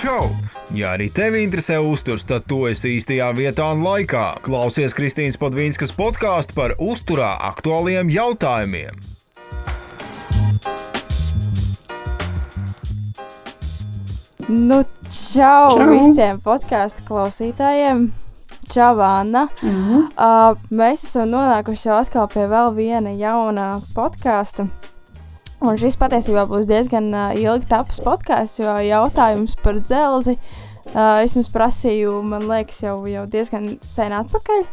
[0.00, 0.30] Čau!
[0.72, 4.38] Ja arī tevi interesē uzturs, tad tu esi īstajā vietā un laikā.
[4.40, 8.96] Klausies Kristīnas Padvīnskas podkāstu par uzturā aktuāliem jautājumiem.
[14.48, 14.78] Nu,
[15.12, 15.90] čau, čau.
[15.92, 18.06] visiem podkāstu klausītājiem!
[18.72, 19.50] Čau, Anna!
[19.60, 20.08] Mm -hmm.
[20.16, 24.66] uh, mēs esam nonākuši jau atkal pie vēl viena jauna podkāsta.
[25.60, 31.36] Un šis patiesībā būs diezgan uh, ilgi tapis podkāsts, jo jautājums par dzelzi uh, es
[31.36, 34.64] jums prasīju, man liekas, jau, jau diezgan sen atpakaļ.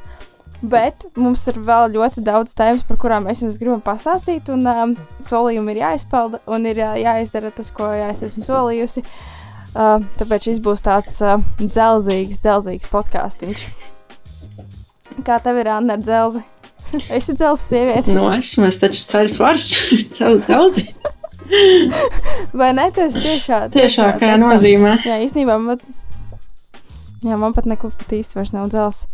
[0.66, 4.48] Bet mums ir vēl ļoti daudz tēmas, par kurām mēs jums gribam pastāstīt.
[4.50, 9.04] Un um, solījumi ir jāizpilda un ir jā, jāizdara tas, ko jā, es esmu solījusi.
[9.78, 13.68] Uh, tāpēc šis būs tāds uh, dzelzīgs, dzelzīgs podkāstīns.
[15.28, 16.42] Kā tev ir Anna ar dzelzi?
[17.14, 18.14] Esi dzelzs sieviete.
[18.16, 19.70] No nu, esmu, es taču ceļu svars,
[20.18, 20.88] ceļu dzelzi.
[22.58, 22.90] Vai ne?
[22.96, 24.98] Tas tiešā, tiešā kā nozīmē.
[25.08, 25.80] Jā, īstenībā man,
[27.24, 29.06] jā, man pat neko pat īsti vairs nav dzels.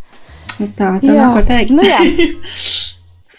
[0.54, 1.18] Tā, tā jā.
[1.18, 1.74] nav ko teikt.
[1.74, 2.02] nu jā.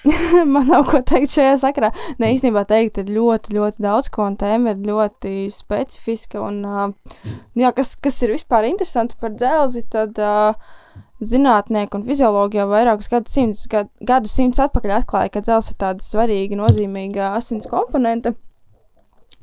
[0.53, 1.89] man nav ko teikt šajā sakarā.
[2.21, 6.41] Nē, īstenībā teikt, ir ļoti, ļoti daudz ko, un tēma ir ļoti specifiska.
[6.45, 10.75] Un, uh, jā, kas, kas ir vispār interesanti par dzelzi, tad uh,
[11.23, 16.57] zinātnieki un fiziologi jau vairākus gadsimtus gad, gadu atpakaļ atklāja, ka dzelzs ir tāda svarīga,
[16.59, 18.35] nozīmīga asins komponente.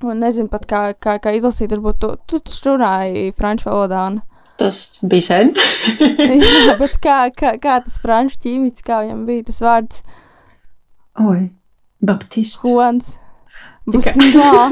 [0.03, 4.03] Un nezinu pat, kā, kā, kā izlasīt, varbūt tu, tu, tu runāji franču valodā.
[4.11, 4.21] Un...
[4.59, 5.55] Tas bija sen.
[6.43, 10.03] Jā, bet kā, kā, kā tas franču ķīmijs, kā viņam bija tas vārds?
[11.23, 11.51] Oi,
[12.03, 12.67] Baptiste.
[12.67, 13.17] Juans.
[13.93, 14.69] Busingā.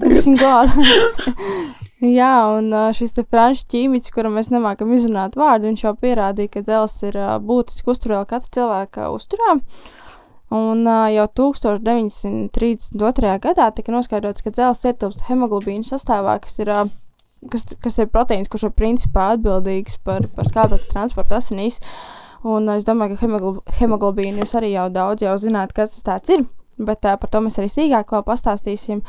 [0.00, 0.52] Busingā.
[1.98, 6.94] Jā, un šis franču ķīmiķis, kuram mēs nemākam izrunāt vārdu, viņš jau pierādīja, ka dzels
[7.08, 9.56] ir būtiski uzturēla katra cilvēka uzturā.
[10.54, 13.32] Un jau 1932.
[13.42, 16.70] gadā tika noskaidrots, ka dzels ietilpst hemoglobīnu sastāvā, kas ir,
[17.50, 21.82] kas, kas ir proteīns, kurš ir principā atbildīgs par, par skābekļa transportu asinīs.
[22.46, 26.46] Un es domāju, ka hemoglob hemoglobīnu jūs arī jau daudz jau zināt, kas tas ir.
[26.78, 29.02] Bet uh, par to mēs arī sīkāk pastāstīsim.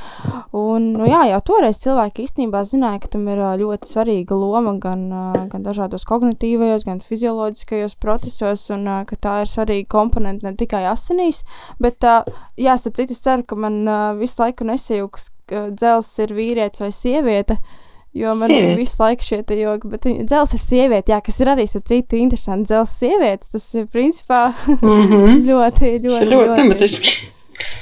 [0.57, 4.75] Un, nu, jā, jau toreiz cilvēki īstenībā zināja, ka tam ir uh, ļoti svarīga loma
[4.81, 10.47] gan, uh, gan dažādos kognitīvajos, gan fizioloģiskajos procesos, un uh, ka tā ir svarīga komponente
[10.47, 11.43] ne tikai asinīs.
[11.81, 12.25] Bet, uh,
[12.57, 16.85] jā, starp citu, es ceru, ka man uh, visu laiku nesajūgs, ka dzels ir vīrietis
[16.85, 17.59] vai sieviete.
[17.59, 17.77] Uh,
[18.13, 21.51] Jo man ir visu laiku šie joki, bet viņa dzels ir sieviete, jā, kas ir
[21.53, 23.51] arī ar citu interesantu dzels sievietes.
[23.53, 25.35] Tas ir principā mm -hmm.
[25.49, 27.13] ļoti, ļoti, ļoti, ļoti tematiski.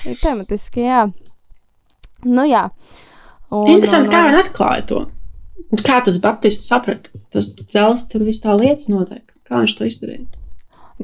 [0.08, 1.04] Ir tematiski, jā.
[2.26, 2.68] Nu jā.
[3.52, 5.04] Un, Interesanti, un, kā viņi atklāja to.
[5.68, 7.12] Un kā tas Baptists saprata?
[7.34, 9.24] Tas dzels tur viss tā lietas notiek.
[9.48, 10.26] Kā viņš to izdarīja?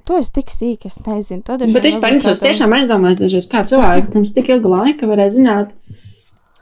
[0.07, 1.44] To es tik sīki es nezinu.
[1.45, 5.75] Bet vispār es tiešām aizdomājos, dažreiz kā cilvēki pirms tik ilga laika varēja zināt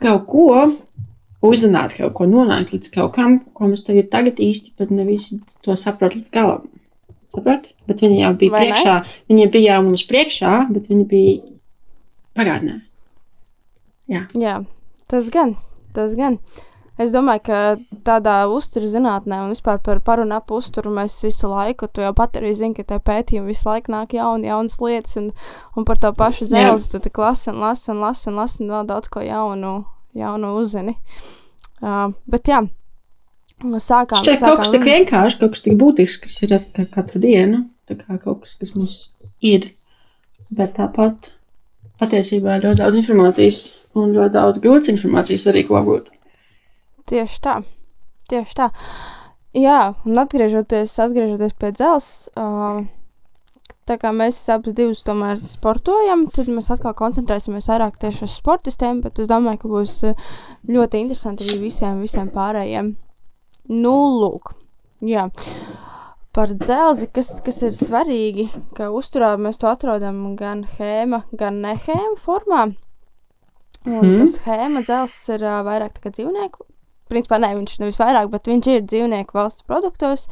[0.04, 0.48] kaut ko,
[1.48, 5.32] uzzināt kaut ko, nonākt līdz kaut kam, ko mēs tagad, tagad īsti pat nevis
[5.64, 6.68] to saprot līdz galam.
[7.32, 7.70] Saprot?
[7.88, 9.16] Bet viņi jau bija Vai priekšā, ne?
[9.32, 11.38] viņi bija jau mums priekšā, bet viņi bija
[12.38, 12.82] pagātnē.
[14.12, 14.26] Jā.
[14.36, 14.58] Jā,
[15.12, 15.56] tas gan,
[15.96, 16.40] tas gan.
[17.02, 17.60] Es domāju, ka
[18.06, 22.36] tādā uzturzinātnē un vispār par paru un ap uzturu mēs visu laiku, tu jau pat
[22.38, 25.32] arī zini, ka te pētījumi visu laiku nāk jauni, jaunas lietas, un,
[25.74, 28.76] un par to pašu dzelzi tu tik lasi un lasi un lasi un lasi un
[28.76, 29.80] vēl daudz ko jaunu
[30.14, 30.96] jaunu uzzini.
[31.82, 32.62] Uh, bet jā,
[33.62, 34.22] sākām.
[34.22, 36.58] Šķiet, kaut kas tik vienkārši, kaut kas tik būtisks, kas ir
[36.94, 38.98] katru dienu, tā kā kaut kas, kas mums
[39.42, 39.72] ir.
[40.52, 41.32] Bet tāpat
[42.02, 43.60] patiesībā ir ļoti daudz informācijas
[43.98, 46.10] un ļoti daudz grūtas informācijas arī ko apgūt.
[47.12, 47.60] Tieši tā,
[48.32, 48.72] tieši tā.
[49.58, 52.86] Jā, un atgriežoties, atgriežoties pie dzelzs, uh,
[53.90, 59.02] tā kā mēs abas divas tomēr sportojam, tad mēs atkal koncentrēsimies vairāk tieši uz sportistiem,
[59.04, 59.96] bet es domāju, ka būs
[60.72, 62.94] ļoti interesanti arī visiem, visiem pārējiem.
[63.72, 64.54] Nu, lūk,
[65.06, 65.28] jā.
[66.32, 68.46] Par dzelzi, kas, kas ir svarīgi,
[68.78, 72.62] ka uzturā mēs to atrodam gan hēma, gan nehēma formā.
[73.88, 74.20] Un mm.
[74.22, 76.64] tas hēma dzelzs ir uh, vairāk kā dzīvnieku.
[77.12, 80.30] Principā ne, viņš nevis vairāk, bet viņš ir dzīvnieku valsts produktos.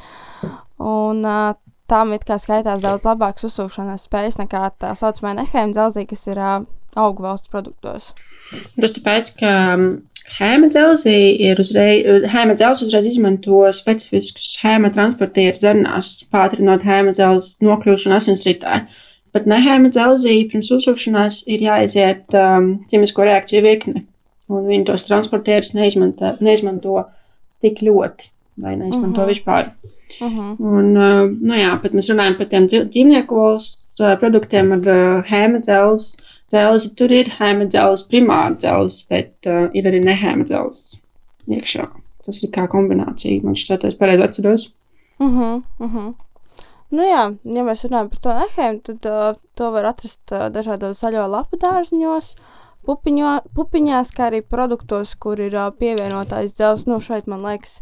[0.79, 1.57] Un uh,
[1.91, 6.39] tam it kā skaitās daudz labākas uzsūkšanas spējas nekā tā saucamā nehēma dzelzī, kas ir
[6.39, 6.61] uh,
[6.95, 8.13] augu valsts produktos.
[8.81, 9.51] Tas tāpēc, ka
[10.37, 11.17] hēma dzelzī
[11.49, 18.81] ir uzreiz, hēma dzelzs uzreiz izmanto specifiskus hēma transportieru zernās, pātrinot hēma dzelzs nokļūšanu asinsritē.
[19.35, 24.03] Bet nehēma dzelzī pirms uzsūkšanās ir jāiziet um, ķimisko reakciju virkne,
[24.49, 27.03] un viņi tos transportierus neizmanto, neizmanto
[27.61, 28.31] tik ļoti,
[28.63, 29.33] vai neizmanto uh -huh.
[29.33, 29.69] vispār.
[30.19, 30.39] Uh mhm.
[30.39, 30.55] -huh.
[30.59, 35.23] Un, uh, nu jā, bet mēs runājam par tiem dzīvnieku valsts uh, produktiem ar uh,
[35.29, 36.17] hēmadzels.
[36.49, 40.95] Dzelzi tur ir hēmadzels, primāra dzelzs, bet uh, ir arī nehēmadzels
[41.49, 41.89] iekšā.
[42.25, 43.41] tas ir kā kombinācija.
[43.43, 44.73] Man šķiet, es pareizi atceros.
[45.19, 46.13] Uh -huh, uh -huh.
[46.89, 51.01] Nu jā, ja mēs runājam par to nehēmu, tad uh, to var atrast uh, dažādos
[51.03, 52.35] zaļo lapu dārziņos,
[52.85, 56.87] pupiņo, pupiņās, kā arī produktos, kur ir uh, pievienotais dzels.
[56.89, 57.81] Nu, šeit man liekas,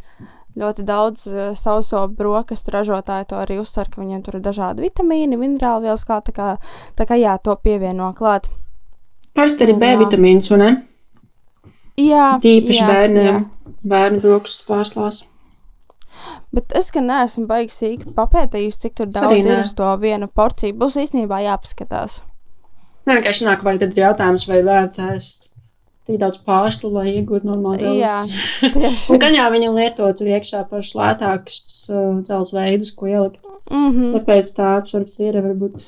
[0.57, 5.39] ļoti daudz uh, sauso brokastu ražotāju to arī uzsver, ka viņiem tur ir dažādi vitamīni,
[5.39, 6.49] minerāli vielas klāt, tā kā,
[6.97, 8.49] tā kā jā, to pievieno klāt.
[9.37, 10.69] Parasti arī B vitamīns, un ne?
[11.97, 13.41] Jā, Tīpaši jā, bērniem,
[13.85, 15.25] bērnu brokastu pārslās.
[16.53, 20.75] Bet es gan neesmu baigs sīki papētījis, cik daudz ir uz to vienu porciju.
[20.77, 22.21] Būs īstenībā jāpaskatās.
[23.05, 25.46] Man vienkārši nāk, vai tad ir jautājums, vai vērts ēst
[26.07, 28.37] tik daudz pārslu, lai iegūtu normālu dzelzi.
[29.11, 31.59] Un gan jau viņi lieto tur iekšā pašus lētākus
[31.91, 33.43] uh, dzelzs veidus, ko ielikt.
[33.67, 34.13] Mhm.
[34.15, 35.81] Tāpēc tā absorpcija ir varbūt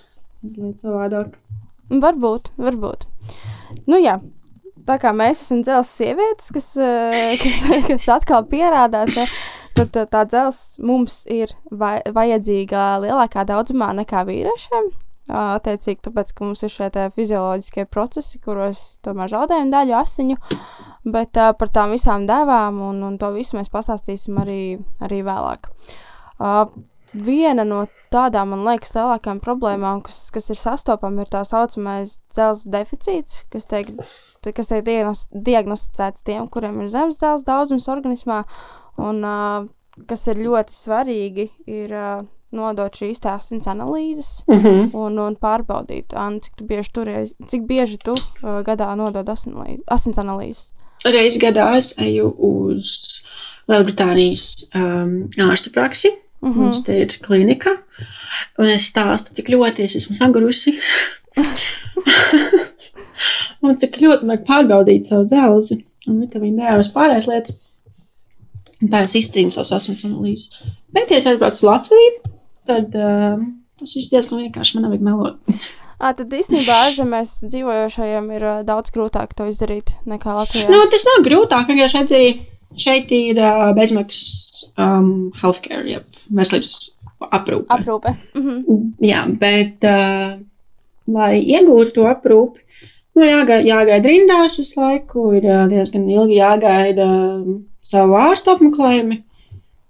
[0.43, 1.37] mazliet savādāk.
[1.89, 3.07] Varbūt, varbūt.
[3.89, 4.19] Nu jā.
[4.89, 9.27] Tā kā mēs esam dzelzs sievietes, kas, eh, kas, kas atkal pierādās, ja,
[9.77, 14.89] tad tā, tā dzelzs mums ir vai, vajadzīga lielākā daudzumā nekā vīriešiem.
[15.29, 20.37] Attiecīgi, tāpēc, ka mums ir šie fizioloģiskie procesi, kuros tomēr zaudējam daļu asiņu,
[21.13, 24.61] bet uh, par tām visām devām un, un to visu mēs pastāstīsim arī,
[25.05, 25.69] arī vēlāk.
[26.39, 26.65] Uh,
[27.13, 27.83] viena no
[28.13, 33.69] tādām, man liekas, lielākajām problēmām, kas, kas ir sastopama, ir tā saucamais dzelzceļa deficīts, kas
[33.69, 33.93] tiek,
[34.41, 38.41] kas tiek diagnos, diagnosticēts tiem, kuriem ir zemes dzelzceļa daudzums organismā.
[38.99, 39.69] Un, uh,
[40.09, 42.25] kas ir ļoti svarīgi, ir uh,
[42.55, 44.89] nodot šīs tā asins analīzes Mm -hmm.
[44.93, 50.17] un, un pārbaudīt, Anna, cik, tu bieži turies, cik bieži tu uh, gadā nodod asins
[50.17, 50.73] analīzes.
[51.05, 53.23] Reiz gadā es eju uz
[53.69, 56.09] Lielbritānijas um, ārsta praksi.
[56.41, 56.55] Mm -hmm.
[56.55, 57.69] Mums te ir klinika.
[58.57, 60.79] Un es stāstu, cik ļoti es esmu sagurusi.
[63.61, 67.59] un cik ļoti vajag pārbaudīt savu dzelzi un vitamīnu D un vispārējās lietas.
[68.81, 70.63] Un tā es izcīnu savas asins analīzes.
[70.95, 72.28] Bet, ja es aizbraucu uz Latviju,
[72.69, 73.45] tad um,
[73.79, 75.59] tas viss diezgan vienkārši man nevajag melot.
[75.99, 80.69] À, tad īstenībā ārzemēs dzīvojošajiem ir uh, daudz grūtāk to izdarīt nekā Latvijā.
[80.71, 82.37] Nu, tas nav grūtāk, vienkārši redzēju,
[82.79, 85.09] šeit ir uh, bezmaksas um,
[85.41, 86.71] healthcare, jeb veselības
[87.27, 87.67] aprūpe.
[87.75, 88.15] Aprūpe.
[88.37, 88.79] Mhm.
[89.03, 90.39] Jā, bet, uh,
[91.11, 92.63] lai iegūtu to aprūpi,
[93.19, 99.19] nu, jāgaida, jāgaida rindās visu laiku, ir uh, diezgan ilgi jāgaida um, savu ārstu apmeklējumi.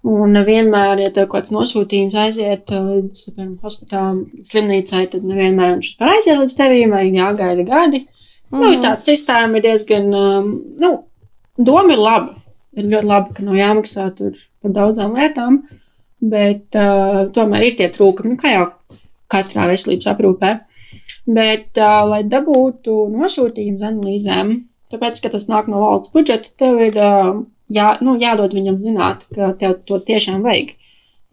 [0.08, 3.24] Un vienmēr, ja tev kaut kāds nosūtījums aiziet uh, līdz
[3.60, 8.06] hospitālam, slimnīcai, tad nevienmēr viņš var aiziet līdz tevīm, vai jāgaida gadi.
[8.48, 8.62] Mm.
[8.62, 10.48] Nu, tā sistēma ir diezgan, um,
[10.80, 10.94] nu,
[11.60, 12.38] doma ir laba.
[12.78, 15.60] Ir ļoti labi, ka nav jāmaksā tur par daudzām lietām,
[16.32, 18.66] bet uh, tomēr ir tie trūkumi, nu, kā jau
[19.30, 20.56] katrā veselības aprūpē.
[21.28, 24.54] Bet, uh, lai dabūtu nosūtījumus analīzēm,
[24.94, 29.26] tāpēc, ka tas nāk no valsts budžeta, tev ir uh, jā, nu, jādod viņam zināt,
[29.34, 30.76] ka tev to tiešām vajag.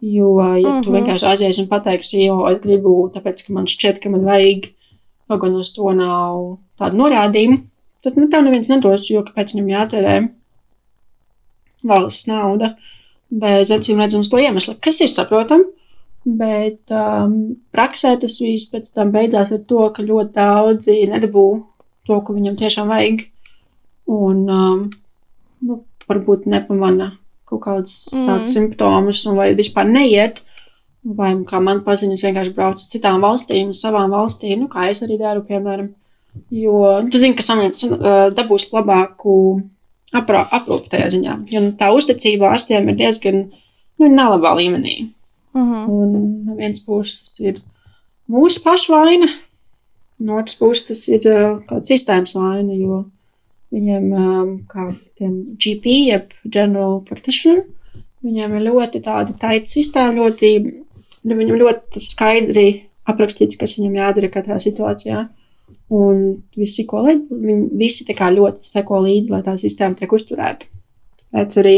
[0.00, 0.82] Jo, ja mm -hmm.
[0.84, 0.96] tu Mhm.
[0.98, 4.70] vienkārši aizies un pateiksi, jo es gribu, tāpēc, ka man šķiet, ka man vajag,
[5.28, 7.58] kaut gan uz to nav tādu norādījumu,
[8.02, 10.28] tad nu, tev neviens nedos, jo kāpēc viņam jātērē
[11.84, 12.76] valsts nauda
[13.30, 15.64] bez acīm redzams to iemeslu, kas ir saprotami.
[16.24, 21.44] Bet um, praksē tas viss pēc tam beidzās ar to, ka ļoti daudzi nedabū
[22.06, 23.22] to, ko viņam tiešām vajag.
[24.12, 24.90] Un um,
[25.60, 27.12] nu, varbūt nepamana
[27.48, 28.26] kaut kādus Mm.
[28.28, 30.42] tādus simptomus, un vai vispār neiet.
[31.04, 35.18] Vai kā man paziņas, vienkārši brauc uz citām valstīm, savām valstīm, nu, kā es arī
[35.18, 35.88] daru, piemēram.
[36.50, 39.62] Jo nu, tu zini, ka samienas uh, dabūs labāku
[40.12, 41.36] aprūpi tajā ziņā.
[41.50, 43.50] Jo nu, tā uzticība ārstiem ir diezgan
[43.98, 45.10] nu, nelabā līmenī.
[45.54, 45.88] Mhm.
[45.88, 47.62] Un no vienas puses ir
[48.28, 49.28] mūsu pašu vaina,
[50.18, 53.04] no otras puses tas ir uh, kāda sistēmas vaina, jo
[53.74, 57.64] viņiem, um, kā tiem GP, jeb General Practitioner,
[58.24, 60.52] viņiem ir ļoti tāda taita sistēma, ļoti,
[61.24, 62.68] nu, viņam ļoti skaidri
[63.08, 65.26] aprakstīts, kas viņam jādara katrā situācijā.
[65.92, 66.24] Un
[66.56, 70.68] visi, ko līdzi, viņi visi tā kā ļoti seko līdzi, lai tā sistēma tiek uzturēta.
[71.28, 71.76] Tāpēc arī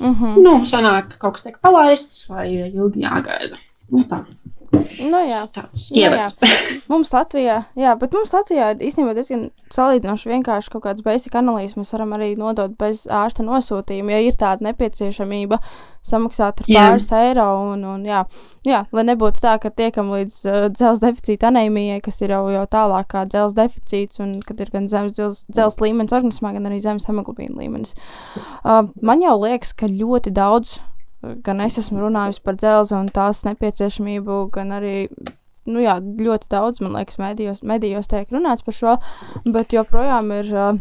[0.00, 0.40] Mhm.
[0.40, 3.58] Nu, sanāk, ka kaut kas tiek palaists vai ilgi jāgaida.
[3.92, 4.22] Nu, tā.
[4.70, 5.40] Nu, jā.
[5.50, 6.10] Tāds Nu, jā.
[6.10, 6.36] ievads.
[6.90, 11.76] Mums Latvijā, jā, bet mums Latvijā īstenībā diezgan salīdzinoši vienkārši kaut kāds basic analīzes.
[11.78, 15.58] Mēs varam arī nodot bez ārsta nosūtījuma, ja ir tāda nepieciešamība
[16.06, 16.84] samaksāt ar Jā.
[16.84, 17.46] pāris eiro.
[17.72, 18.24] Un, un, jā,
[18.66, 22.66] jā, lai nebūtu tā, ka tiekam līdz uh, dzelzceļa deficīta anēmijai, kas ir jau, jau
[22.70, 27.08] tālāk kā dzelzceļa deficīts, un kad ir gan zemes dzelzceļa līmenis organismā, gan arī zemes
[27.10, 27.96] hemoglobīna līmenis.
[28.62, 30.78] Uh, man jau liekas, ka ļoti daudz
[31.44, 34.94] gan es esmu runājis par dzelzi un tās nepieciešamību, gan arī
[35.70, 38.96] nu jā, ļoti daudz, man liekas, medijos, medijos tiek runāts par šo,
[39.52, 40.80] bet joprojām ir uh,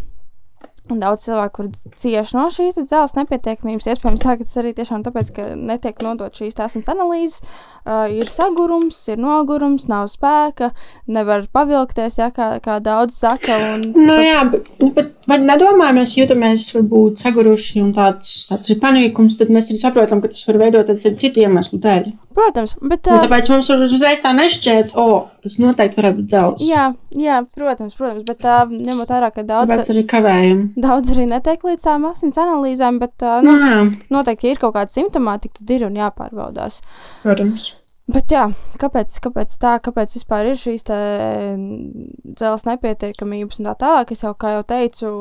[0.89, 6.01] Daudz cilvēku, kur cieši no šīs dzelzceļa nepietiekamības, iespējams, tas arī tiešām tāpēc, ka netiek
[6.05, 7.43] nodot šīs asins analīzes,
[7.85, 10.71] uh, ir sagurums, ir nogurums, nav spēka,
[11.11, 13.59] nevar pavilkties, ja, kā, kā daudz saka.
[13.75, 14.25] Un, nu, pat...
[14.25, 19.53] jā, bet, bet vai nedomājam, mēs jūtamies varbūt saguruši un tāds, tāds ir panīkums, tad
[19.53, 22.09] mēs arī saprotam, ka tas var veidoties ar citu iemeslu dēļ.
[22.39, 23.07] Protams, bet.
[23.09, 26.67] Uh, tāpēc mums uzreiz tā nešķiet, o, oh, tas noteikti varētu būt dzelzs.
[26.67, 29.69] Jā, jā, protams, protams, bet uh, ņemot vērā, ka daudz.
[29.71, 30.63] Tāpēc arī kavējam.
[30.79, 33.83] Daudz arī netiek līdz tām asins analīzēm, bet uh, nu, Jā.
[34.13, 36.81] noteikti, ja ir kaut kāda simptomātika, tad ir un jāpārbaudās.
[37.25, 37.69] Protams.
[38.09, 38.47] Bet jā,
[38.81, 44.13] kāpēc, kāpēc tā, kāpēc vispār ir šīs dzelzceļa nepietiekamības un tā tālāk?
[44.15, 45.11] Es jau, kā jau teicu,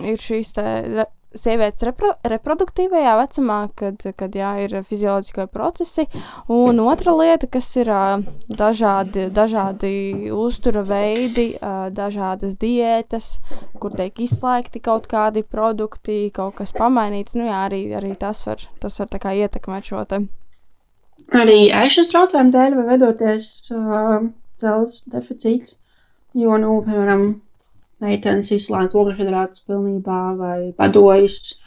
[0.00, 0.64] ir šīs te
[1.38, 6.06] sievietes repro, reproduktīvajā vecumā, kad, kad jā, ir fizioloģiskie procesi,
[6.52, 7.90] un otra lieta, kas ir
[8.48, 9.94] dažādi, dažādi
[10.34, 11.50] uztura veidi,
[11.94, 13.34] dažādas diētas,
[13.82, 17.36] kur tiek izslēgti kaut kādi produkti, kaut kas pamainīts.
[17.38, 20.24] Nu, jā, arī, arī tas var, tas var ietekmēt šo te.
[21.34, 24.26] Arī ēšanas traucējumu dēļ var veidoties uh,
[24.60, 25.78] dzelzceļa deficīts,
[26.36, 27.24] jo, nu, piemēram,
[28.02, 31.58] meitenes izslēdz ogļhidrātus pilnībā vai padojas,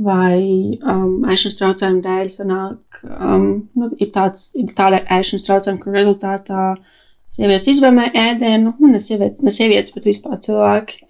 [0.00, 5.96] vai um, ēšanas traucējumu dēļ sanāk, um, nu, ir, tāds, ir tāda ēšanas traucējuma, kur
[5.98, 6.64] rezultātā
[7.36, 11.04] sievietes izvēmē ēdienu, un ne, sieviet, ne sievietes, bet vispār cilvēki.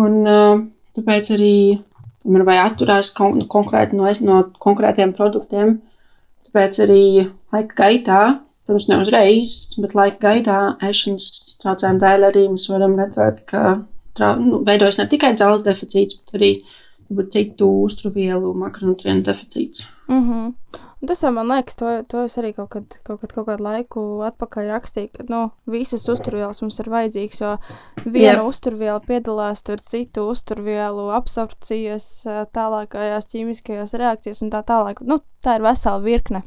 [0.00, 0.60] Un uh,
[0.98, 1.54] tāpēc arī,
[2.22, 5.78] tomēr, vai atturās kon konkrēti no, no konkrētiem produktiem,
[6.46, 7.02] tāpēc arī
[7.54, 8.22] laika gaitā
[8.70, 10.56] Protams, ne uzreiz, bet laika gaitā
[10.86, 13.64] ēšanas traucējumu dēļ arī mēs varam redzēt, ka
[14.18, 16.52] trau, nu, veidojas ne tikai dzelzceļa deficīts, bet arī
[17.34, 19.88] citu uzturvielu makronutrientu deficīts.
[20.08, 20.54] Mm -hmm.
[21.06, 24.00] Tas jau man liekas, to, to es arī kaut, kad, kaut, kad, kaut kādu laiku
[24.26, 27.56] atpakaļ rakstīju, ka nu, visas uzturvielas mums ir vajadzīgas, jo
[28.04, 28.48] viena yep.
[28.50, 35.00] uzturviela piedalās tur citu uzturvielu absorpcijas, tālākajās ķīmiskajās reakcijās un tā tālāk.
[35.00, 36.42] Nu, tā ir vesela virkne.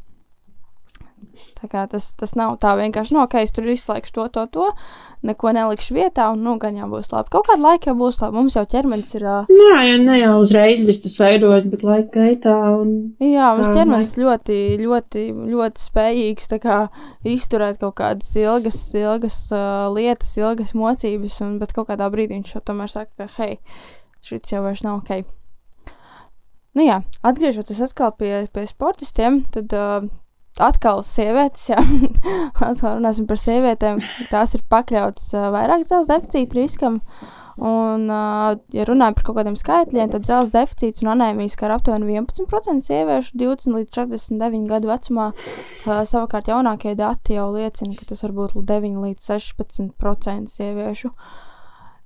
[1.63, 4.67] Tas, tas nav tā vienkārši, no, nu, ka es tur izslēgšu to, to, to,
[5.25, 7.31] neko nelikšu vietā, un nu, gan jau būs labi.
[7.33, 8.37] Kaut kādā laikā jau būs labi.
[8.37, 9.25] Mums jau ķermenis ir.
[9.27, 9.51] Uh...
[9.51, 12.55] Nē, jau ne jau uzreiz viss tas veidojas, bet laika gaitā.
[12.81, 12.95] Un...
[13.23, 14.25] Jā, mums tā, ķermenis lai...
[14.25, 16.79] ļoti, ļoti, ļoti spējīgs kā,
[17.35, 22.57] izturēt kaut kādas ilgas, ilgas uh, lietas, ilgas mocības, un, bet kaut kādā brīdī viņš
[22.67, 23.57] tomēr saka, ka hei,
[24.25, 25.23] šis jau vairs nav ok.
[26.73, 30.07] Nu jā, atgriežoties atkal pie, pie sportistiem, tad uh,
[30.61, 31.79] atkal sievietes, jā,
[32.61, 34.01] atkal runāsim par sievietēm.
[34.31, 36.99] Tās ir pakļautas uh, vairāk dzelzceļa deficīta riskam.
[37.53, 42.17] Un, uh, ja runājam par kaut kādiem skaitļiem, tad dzelzceļa deficīts un anēmijas skar aptuveni
[42.17, 45.29] 11% sieviešu 20 līdz 49 gadu vecumā.
[45.33, 51.13] Uh, savukārt jaunākie dati jau liecina, ka tas var būt 9 līdz 16% sieviešu.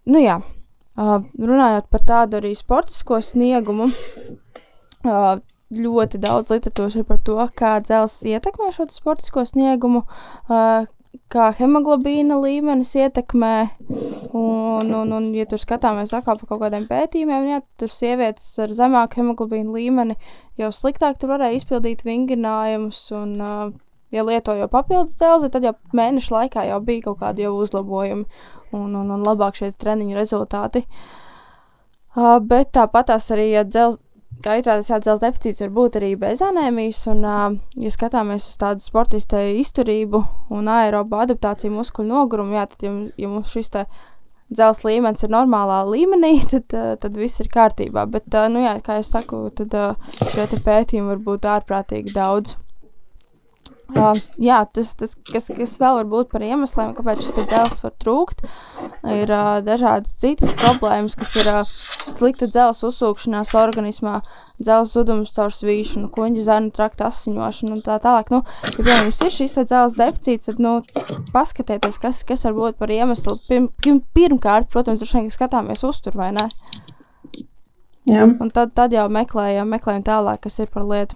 [0.08, 3.92] Nu jā, uh, runājot par tādu arī sportisko sniegumu.
[5.08, 5.40] Uh,
[5.74, 10.04] ļoti daudz literatūras par to, kā dzelzs ietekmē šo sportisko sniegumu,
[11.32, 13.56] kā hemoglobīna līmenis ietekmē.
[14.38, 18.72] Un, un, un ja tur skatāmies atkal par kaut kādiem pētījumiem, jā, tur sievietes ar
[18.76, 20.18] zemāku hemoglobīna līmeni
[20.62, 23.02] jau sliktāk tur varēja izpildīt vingrinājumus.
[23.18, 23.36] Un,
[24.16, 28.24] ja lietoju papildus dzelzi, tad jau mēnešu laikā jau bija kaut kādi uzlabojumi
[28.72, 30.86] un, un, un labāk šie treniņu rezultāti.
[32.18, 34.00] Uh, bet tāpat arī, ja dzelzi
[34.44, 37.04] kā izrādās, dzelzceļa deficīts var būt arī bez anēmijas.
[37.14, 37.24] Un,
[37.84, 43.32] ja skatāmies uz tādu sportista izturību un aerobu adaptāciju muskuļu nogurumu, jā, tad, ja, ja
[43.32, 48.06] mums šis dzelzceļa līmenis ir normālā līmenī, tad, tad viss ir kārtībā.
[48.14, 49.76] Bet, nu, jā, kā jau saku, tad
[50.34, 52.58] šie pētījumi var būt ārprātīgi daudz.
[53.96, 57.94] Uh, jā, tas, tas kas, kas vēl var būt par iemesliem, kāpēc šis dzelzs var
[57.96, 58.42] trūkt,
[59.08, 61.70] ir uh, dažādas citas problēmas, kas ir uh,
[62.12, 64.18] slikta dzelzs uzsūkšanās organismā,
[64.60, 68.34] dzelzs zudums caur svīšanu, kuņģa zarnu trakta asiņošanu un tā tālāk.
[68.34, 70.74] Nu, ja, piemēram, jums ir šis dzelzs deficīts, tad, nu,
[71.32, 73.38] paskatieties, kas, kas var būt par iemeslu.
[73.48, 76.50] Pirm, pirm, pirmkārt, protams, droši vien skatāmies uztur, vai ne?
[78.08, 78.28] Jā.
[78.28, 81.16] Un tad, tad jau meklējam, meklējam tālāk, kas ir par lietu.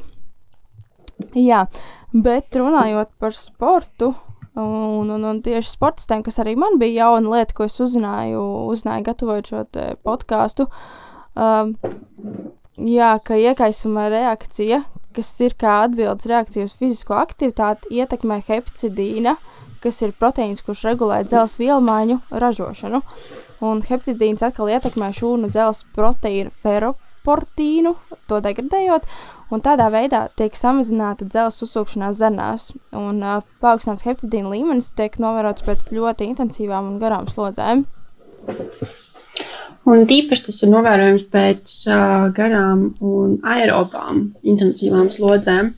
[1.38, 1.66] Jā,
[2.14, 4.14] bet runājot par sportu.
[4.52, 8.42] Un, un, un tieši sportistiem, kas arī man bija jauna lieta, ko es uzzināju,
[8.74, 9.62] uzzināju gatavojot šo
[10.04, 10.66] podkāstu.
[11.40, 11.78] Um,
[12.76, 14.82] jā, ka iekaisuma reakcija,
[15.16, 19.38] kas ir kā atbildes reakcija uz fizisko aktivitāti, ietekmē hepcidīna,
[19.82, 23.02] kas ir proteīns, kurš regulē dzelzceļa vielmaiņu ražošanu.
[23.64, 26.54] Un hepcidīns atkal ietekmē šūnu dzelzceļa proteīnu
[27.22, 27.96] ferroportīnu,
[28.28, 29.06] to degradējot,
[29.52, 35.64] un tādā veidā tiek samazināta dzelzceļa uzsūkšanās zarnās, un uh, paaugstināts hepcidīna līmenis tiek novērots
[35.64, 37.86] pēc ļoti intensīvām un garām slodzēm.
[39.86, 45.76] un tīpaši tas ir novērojams pēc uh, garām un aerobām intensīvām slodzēm.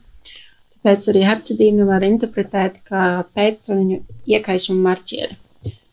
[0.84, 5.43] Tāpēc arī hepcidīnu var interpretēt kā pēctreniņu iekaisumu marķieri.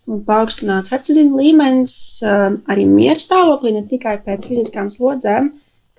[0.09, 1.93] Un paaugstināts hepcidīna līmenis
[2.25, 5.51] uh, arī miera stāvoklī ne tikai pēc fiziskām slodzēm,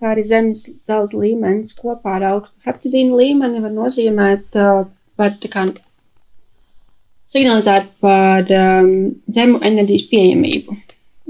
[0.03, 4.85] kā arī zemes dzelzs līmenis kopā ar augstu hepcidīnu līmeni var nozīmēt uh,
[5.17, 5.69] par tā kā
[7.31, 8.91] signalizēt par um,
[9.31, 10.79] zemu enerģijas pieejamību.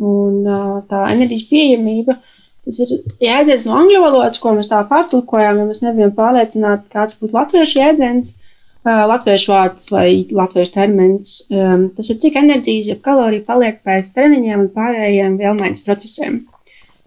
[0.02, 2.16] Un uh, tā enerģijas pieejamība,
[2.64, 7.20] tas ir jēdziens no angļu valodas, ko mēs tā pārtulkojām, ja mēs nebijām pārliecināti, kāds
[7.20, 8.41] būtu latviešu jēdziens, uh,
[8.84, 11.34] latviešu vārds vai latviešu termins.
[11.50, 16.42] Um, tas ir cik enerģijas, ja kalorija paliek pēc treniņiem un pārējiem vielmaiņas procesiem.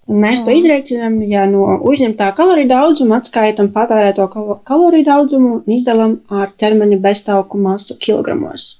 [0.05, 4.27] Un mēs to izreikinām, ja no uzņemtā kaloriju daudzuma atskaitam patērēto
[4.67, 8.75] kaloriju daudzumu un izdalām ar ķermeņa beztauku masu kilogramos.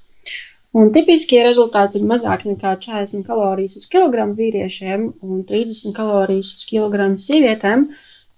[0.76, 6.66] Un tipiskie rezultāti ir mazāk nekā 40 kalorijas uz kilogramu vīriešiem un 30 kalorijas uz
[6.68, 7.88] kilogramu sievietēm.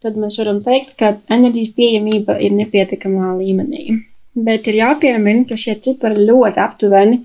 [0.00, 3.98] Tad mēs varam teikt, ka enerģijas pieejamība ir nepietiekamā līmenī.
[4.36, 7.20] Bet ir jāpiemina, ka šie cipari ļoti aptuveni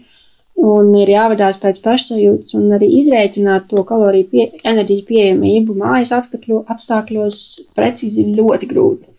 [0.63, 7.39] un ir jāvadās pēc pašsajūtas un arī izrēķināt to kaloriju pie, enerģijas pieejamību mājas apstākļos
[7.75, 9.09] precīzi ļoti grūti.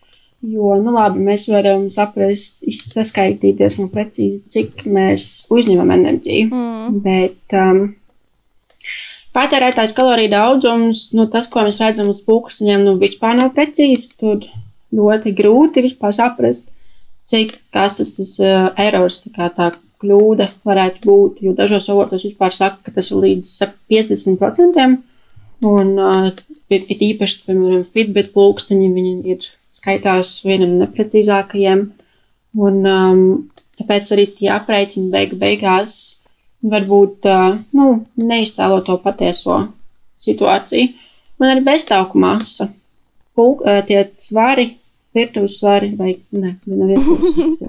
[0.45, 6.51] Jo, nu, labi, mēs varam saprast, saskaitīties no precīzi, cik mēs uzņemam enerģiju.
[6.51, 6.99] Mm.
[7.05, 7.81] Bet um,
[9.37, 14.13] patērētājs kaloriju daudzums, nu, tas, ko mēs redzam uz pulksteņiem, nu, vispār nav precīzi.
[14.21, 14.45] Tur
[14.95, 16.74] ļoti grūti vispār saprast,
[17.35, 19.73] cik tas tas, uh, erors, tā kā tā
[20.05, 21.43] kļūda varētu būt.
[21.45, 23.53] Jo dažos avotos vispār saka, ka tas ir līdz
[23.91, 24.87] 50%.
[25.65, 26.31] Un uh,
[26.75, 31.87] ir īpaši, piemēram, Fitbit pulksteņi, viņi ir skaitās vienam neprecīzākajiem.
[32.65, 33.25] Un, um,
[33.81, 36.21] tāpēc arī tie aprēķini beigu beigās
[36.65, 37.89] varbūt uh, nu,
[38.21, 39.59] neiztēlo to patieso
[40.23, 40.93] situāciju.
[41.41, 42.71] Man arī beztauku masa,
[43.35, 44.69] Pulk, uh, tie svari,
[45.15, 47.63] virtuves svari, vai ne, ne virtuves.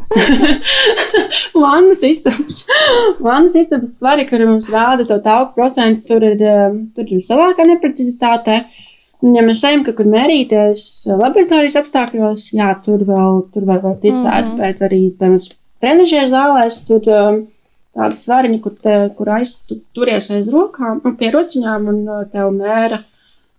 [1.66, 2.66] Vannas istabas.
[3.24, 7.68] Vannas istabas svari, kur mums rāda to tauku procentu, tur ir, um, tur ir savākā
[7.70, 8.64] neprecizitāte.
[8.66, 8.84] Uh,
[9.24, 14.22] Ja mēs ejam kaut kur mērīties laboratorijas apstākļos, jā, tur vēl, tur vēl var ticēt,
[14.22, 14.58] mm -hmm.
[14.60, 17.40] bet arī, piemēram, trenižera zālēs, tur um,
[17.96, 22.52] tādi svariņi, kur, te, kur aiz, tu, turies aiz rokām, pie rociņām, un uh, tev
[22.54, 23.02] mēra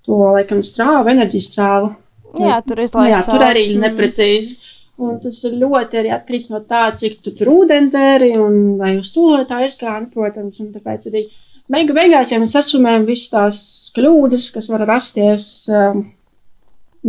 [0.07, 1.95] to, laikam, strāvu, enerģijas strāvu.
[2.41, 3.13] Jā, tur izlaiž.
[3.13, 4.73] Jā, tur arī neprecīzi.
[4.97, 9.11] Un tas ļoti arī atkarīgs no tā, cik tu tur ūdeni dzēri un vai uz
[9.13, 11.27] to tā aizgāni, protams, un tāpēc arī
[11.73, 13.61] Beigu beigās, ja mēs sasumējam visas tās
[13.97, 16.05] kļūdas, kas var rasties, um,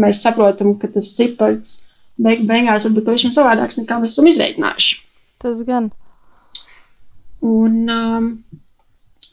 [0.01, 1.75] mēs saprotam, ka tas cipars
[2.17, 4.95] beigu beigās varbūt pavisam savādāks nekā mēs esam izreikinājuši.
[5.43, 5.91] Tas gan.
[7.45, 8.31] Un um,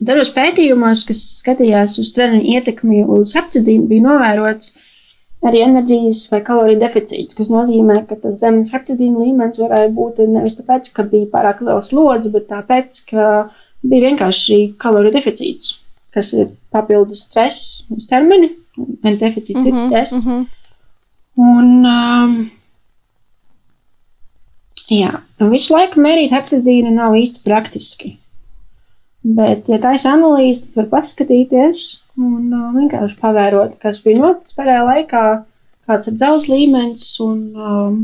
[0.04, 4.74] dažos pētījumos, kas skatījās uz treniņu ietekmi uz apcidību, bija novērots
[5.44, 10.56] arī enerģijas vai kaloriju deficīts, kas nozīmē, ka tas zemes apcidīna līmenis varēja būt nevis
[10.60, 13.28] tāpēc, ka bija pārāk liela slodze, bet tāpēc, ka
[13.84, 15.78] bija vienkārši kaloriju deficīts,
[16.14, 20.24] kas ir papildus stress uz ķermeni, un deficīts mm -hmm, ir mhm, stress.
[20.24, 20.46] Mm -hmm.
[21.34, 22.50] Un, um,
[24.90, 28.16] jā, un visu laiku mērīt hepsidīnu nav īsti praktiski.
[29.24, 34.56] Bet, ja tā ir analīze, tad var paskatīties un uh, vienkārši pavērot, kas bija noticis
[34.58, 35.24] pēdējā laikā,
[35.88, 37.98] kāds ir dzelzs līmenis, un um,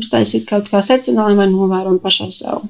[0.00, 2.68] uztaisīt kaut kā secinājumu vai novērojumu pašai sev.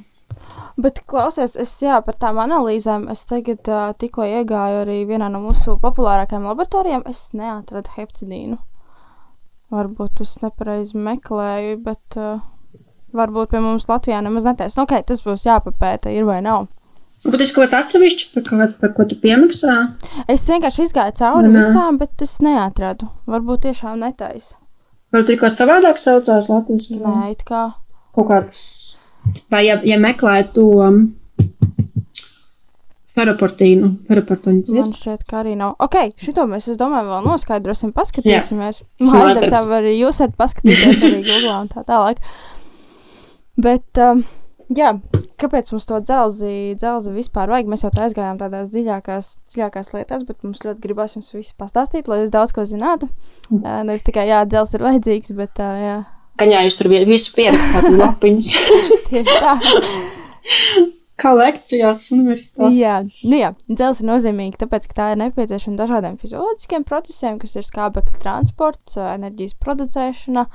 [0.78, 3.08] Bet, klausies, es jā, par tām analīzēm.
[3.10, 7.02] Es tagad uh, tikko iegāju arī vienā no mūsu populārākajām laboratorijām.
[7.10, 8.60] Es neatradu hepcidīnu.
[9.74, 12.38] Varbūt es nepareizi meklēju, bet uh,
[13.10, 14.78] varbūt pie mums Latvijā nemaz netaisa.
[14.78, 16.68] Nu, okay, tas būs jāpapēta, ir vai nav.
[17.24, 19.74] Bet tas kaut kāds atsevišķs, par, ko, par ko tu piemaksā?
[20.30, 21.64] Es vienkārši izgāju cauri Nā.
[21.64, 23.10] visām, bet es neatradu.
[23.26, 24.54] Varbūt tiešām netaisa.
[25.14, 26.92] Varbūt ir kaut kas savādāk saucās Latvijas?
[26.94, 27.64] Nē, it kā.
[28.14, 28.62] Kaut kāds
[29.50, 30.98] Vai ja, ja meklē to um,
[33.18, 35.74] feraportīnu, feraportīnu Man šķiet, ka arī nav.
[35.84, 38.82] Ok, šito mēs, es domāju, vēl noskaidrosim, paskatīsimies.
[39.10, 42.22] Mājdarbs arī jūs varat paskatīties arī Google un tā tālāk.
[43.58, 44.22] Bet, um,
[44.74, 44.92] jā,
[45.40, 47.70] kāpēc mums to dzelzi, dzelzi vispār vajag?
[47.72, 52.10] Mēs jau tā aizgājām tādās dziļākās, dziļākās lietās, bet mums ļoti gribās jums visu pastāstīt,
[52.10, 53.10] lai jūs daudz ko zinātu.
[53.48, 55.98] Uh, nevis tikai, jā, dzelzi ir vajadzīgs, bet, uh, jā,
[56.38, 58.52] Kaņā jūs tur visu pierakstāt lapiņas.
[59.08, 59.54] Tieši tā.
[61.18, 62.68] Kā lekcijās universitātē.
[62.78, 67.58] Jā, nu jā, dzelzs ir nozīmīgi, tāpēc, ka tā ir nepieciešama dažādiem fizioloģiskiem procesiem, kas
[67.58, 70.46] ir skābekļa transports, enerģijas producēšana.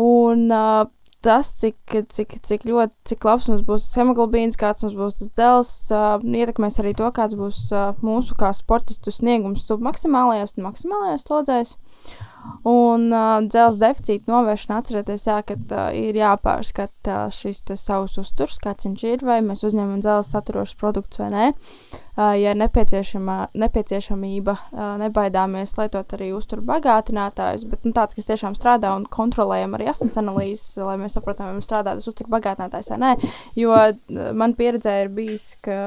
[0.00, 0.86] Un uh,
[1.24, 1.76] tas, cik,
[2.14, 6.78] cik, cik ļoti cik labs mums būs hemoglobīns, kāds mums būs tas dzels, uh, ietekmēs
[6.82, 11.74] arī to, kāds būs uh, mūsu kā sportistu sniegums submaksimālajās un maksimālajās slodzēs.
[12.68, 18.58] Un uh, dzelzceļa deficīta novēršana atcerieties, jā, ka uh, ir jāpārskata uh, šis savs uzturs,
[18.62, 21.44] kāds viņš ir, vai mēs uzņemam dzelzceļa saturošus produktus vai nē.
[22.18, 28.58] Uh, ja ir nepieciešamība, uh, nebaidāmies lietot arī uzturu bagātinātājus, bet nu, tāds, kas tiešām
[28.58, 32.90] strādā un kontrolējam arī asins analīzes, lai mēs saprotam, vai mums strādā tas uzturu bagātinātājs
[32.94, 33.12] vai nē.
[33.60, 33.94] Jo uh,
[34.34, 35.78] man pieredzē ir bijis, ka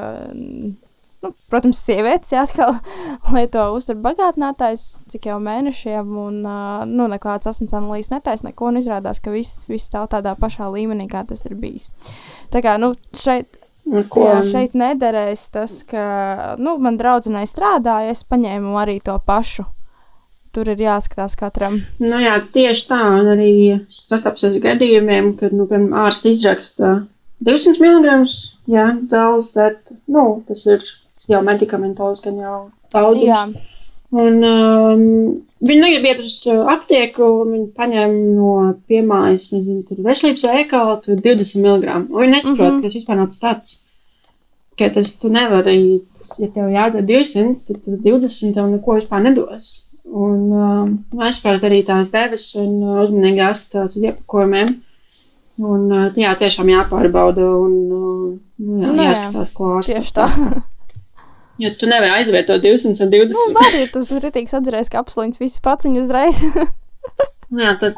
[1.21, 2.77] nu, protams, sievietes atkal
[3.36, 8.81] lieto uzturu bagātinātājs cik jau mēnešiem, un uh, nu, nekāds asins analīzes netaisa neko, un
[8.81, 11.91] izrādās, ka viss, viss stāv tādā pašā līmenī, kā tas ir bijis.
[12.53, 13.57] Tā kā nu, šeit.
[13.81, 14.21] Ko?
[14.23, 16.01] Jā, šeit nederēs tas, ka
[16.62, 19.65] nu, man draudzenei strādāja, es paņēmu arī to pašu.
[20.53, 21.79] Tur ir jāskatās katram.
[21.99, 23.51] Nu, jā, tieši tā, un arī
[23.91, 25.65] sastapsies gadījumiem, kad nu,
[25.97, 26.93] ārsts izraksta
[27.41, 28.15] 200 mg.
[28.69, 30.86] Jā, dzelzceļš, nu, tas ir
[31.29, 32.57] jau medikamentos, gan jau
[32.93, 33.69] daudzums.
[34.12, 35.03] Un um,
[35.63, 38.55] viņi negrib iet uz uh, aptieku, un viņi paņem no
[38.91, 41.93] piemājas, nezinu, tur veselības veikala, tur 20 mg.
[42.10, 42.81] Un viņi nesaprot, mm -hmm.
[42.81, 43.77] ka tas vispār nav tāds.
[44.79, 49.23] Ka tas tu nevari, tas, ja tev jādara 200, tad, tad 20 tev neko vispār
[49.23, 49.69] nedos.
[50.03, 54.75] Un um, aizsvērt arī tās devis un uh, uzmanīgi jāskatās uz iepakojumiem.
[55.62, 60.27] Un, uh, jā, tiešām jāpārbauda un uh, jā, Nu, jā, jāskatās, ko ārsts Tieši tā.
[61.62, 63.38] Jo tu nevari aizvietot 200 un 20.
[63.38, 66.41] Nu, var, ja tu rītīgs atcerējies, ka apsliņas visi paciņi uzreiz.
[67.52, 67.97] Nu jā, tad.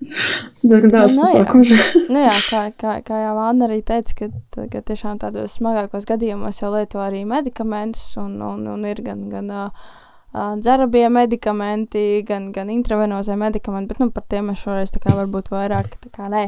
[0.00, 1.42] Tas ir daudz Nu, jā.
[1.42, 1.72] pasākums.
[2.14, 6.62] nu, jā, kā, kā, kā jau Anna arī teica, ka, ka tiešām tādos smagākos gadījumos
[6.62, 9.90] jau lieto arī medikamentus, un, un, un ir gan, gan uh,
[10.62, 15.52] dzerabie medikamenti, gan, gan intravenozie medikamenti, bet nu, par tiem mēs šoreiz tā kā varbūt
[15.52, 16.46] vairāk tā kā nē.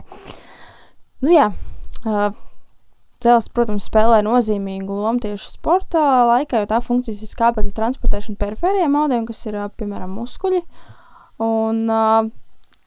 [1.20, 1.50] Nu, jā,
[2.06, 2.30] uh,
[3.20, 8.96] Dzels, protams, spēlē nozīmīgu lomu tieši sporta laikā, jo tā funkcijas ir skābekļa transportēšana perifēriem
[8.96, 10.62] audiem, kas ir, piemēram, muskuļi.
[11.44, 11.82] Un,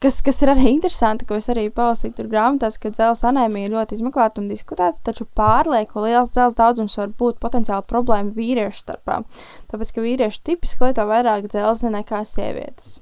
[0.02, 3.98] kas, kas ir arī interesanti, ko es arī palasīju tur grāmatās, ka dzels anēmija ļoti
[3.98, 9.22] izmeklēta un diskutēta, taču pārlieku liels dzels daudzums var būt potenciāli problēma vīriešu starpā.
[9.70, 12.98] Tāpēc, ka vīrieši tipiski lieto vairāk dzelzi nekā sievietes.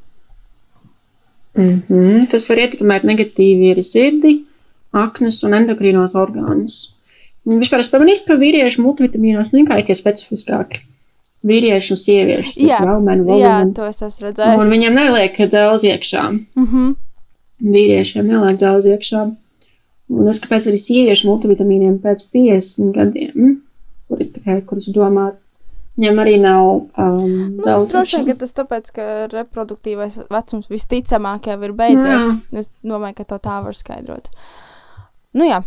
[1.57, 2.31] Mm -hmm.
[2.31, 4.45] Tas var ietekmēt negatīvi arī sirdi,
[4.93, 6.92] aknas un endokrīnos orgānus.
[7.47, 10.85] Un Vispār es pamanīju, ka vīriešu multivitamīnos nu, kā ir tie specifiskāki.
[11.43, 13.73] Vīriešu un sieviešu Jā, velmeni, Jā, volumeni.
[13.75, 14.69] to es esmu Un redzējis.
[14.71, 16.23] viņiem neliek dzelzi iekšā.
[16.31, 16.93] Mm -hmm.
[17.75, 19.23] Vīriešiem neliek dzelzi iekšā.
[20.13, 23.63] Un es kāpēc arī sieviešu multivitamīniem pēc 50 gadiem,
[24.09, 25.35] kuri, tā kā, kurus domāt,
[25.99, 26.67] viņiem arī nav
[26.99, 32.27] um, Nu, dzelzi Droši vien, ka tas tāpēc, ka reproduktīvais vecums visticamāk jau ir beidzies.
[32.29, 32.39] Jā.
[32.53, 34.29] Es domāju, ka to tā var skaidrot.
[35.35, 35.63] Nu jā,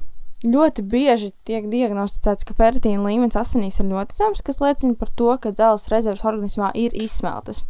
[0.49, 5.31] ļoti bieži tiek diagnosticēts, ka ferritīna līmenis asinīs ir ļoti zems, kas liecina par to,
[5.41, 7.63] ka dzelzs rezerves organismā ir izsmeltas.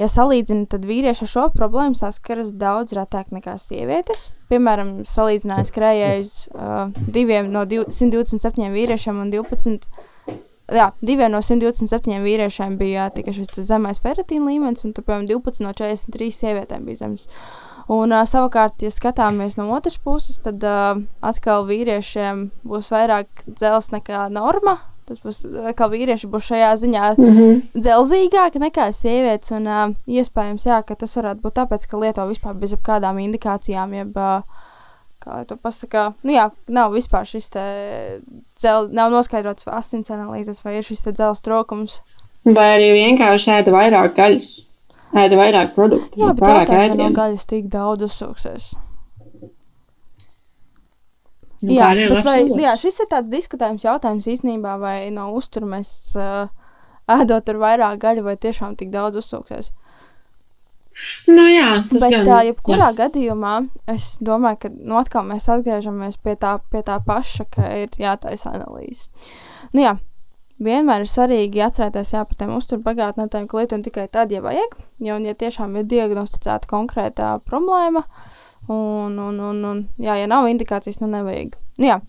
[0.00, 4.28] Ja salīdzina, tad vīrieši ar šo problēmu saskaras daudz retāk nekā sievietes.
[4.52, 9.88] Piemēram, salīdzinājis krējējus uh, diviem no div- 127 vīriešiem un 12
[10.72, 15.66] jā, diviem no 127 vīriešiem bija tikai šis zemais ferritīna līmenis, un tur, piemēram, 12
[15.66, 17.28] no 43 sievietēm bija zems.
[17.88, 23.90] Un, uh, savukārt, ja skatāmies no otras puses, tad uh, atkal vīriešiem būs vairāk dzels
[23.94, 24.78] nekā norma.
[25.08, 25.42] Tas būs
[25.72, 27.62] atkal vīrieši būs šajā ziņā Mm -hmm.
[27.74, 29.50] dzelzīgāki nekā sievietes.
[29.50, 33.94] Un, uh, iespējams, jā, ka tas varētu būt tāpēc, ka lieto vispār bez jebkādām indikācijām,
[33.94, 34.42] jeb, uh,
[35.22, 37.64] kā to pasakā, nu jā, nav vispār šis te
[38.58, 42.00] dzel, nav noskaidrots asins analīzes, vai ir šis te dzels trūkums.
[42.44, 44.71] Vai arī vienkārši ēda vairāk gaļas,
[45.12, 47.16] ēda vairāk produktu, Jā, bet vairāk jautājums, vai no ēdienu.
[47.18, 48.72] gaļas tik daudz uzsūksies.
[51.62, 55.92] Nu, jā, bet vai, jā, šis ir tāds diskutējums jautājums īstenībā, vai no uztur mēs
[56.18, 56.48] uh,
[57.12, 59.70] ēdot tur vairāk gaļu, vai tiešām tik daudz uzsūksies.
[61.30, 62.26] Nu, jā, tas Bet gan.
[62.28, 62.96] tā, jebkurā jā.
[63.04, 63.52] gadījumā,
[63.88, 68.52] es domāju, ka nu, atkal mēs atgriežamies pie tā, pie tā paša, ka ir jātaisa
[68.52, 69.06] analīze.
[69.72, 69.94] Nu, jā,
[70.64, 74.76] vienmēr ir svarīgi atcerēties jā, par tiem uzturbagātnētājiem, ka lietojam tikai tad, ja vajag.
[75.02, 78.04] Ja, un, ja tiešām ir diagnosticēta konkrētā problēma,
[78.68, 81.58] un, un, un, un jā, ja nav indikācijas, nu nevajag.
[81.78, 82.00] Nu, jā.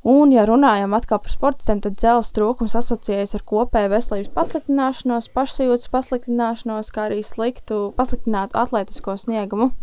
[0.00, 5.90] Un, ja runājam atkal par sportistiem, tad dzelzceļa trūkums asociējas ar kopēju veselības pasliktināšanos, pašsajūtas
[5.92, 9.74] pasliktināšanos, kā arī sliktu, pasliktinātu atletisko sniegumu.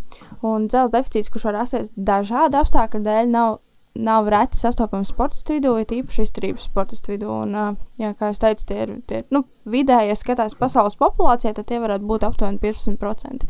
[0.42, 3.60] Un dzelzceļa deficīts, kurš var rasties dažādu apstākļu dēļ, nav,
[3.98, 7.30] nav reti sastopams sportistu vidū, ir īpaši izturības sportistu vidū.
[7.44, 7.56] Un,
[8.00, 11.82] jā, kā jau teicu, tie ir tie, nu, vidēji, ja skatās pasaules populācijā, tad tie
[11.84, 13.48] varētu būt aptuveni 15%.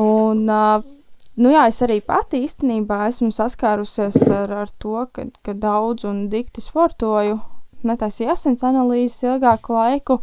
[0.00, 6.06] Un, nu jā, es arī pati īstenībā esmu saskārusies ar, ar to, ka, ka daudz
[6.08, 7.40] un dikti sportoju,
[7.86, 10.20] netaisīju asins analīzes ilgāku laiku,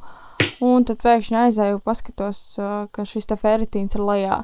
[0.64, 2.42] un tad pēkšņi aizēju paskatos,
[2.94, 4.42] ka šis te feritīns ir lejā.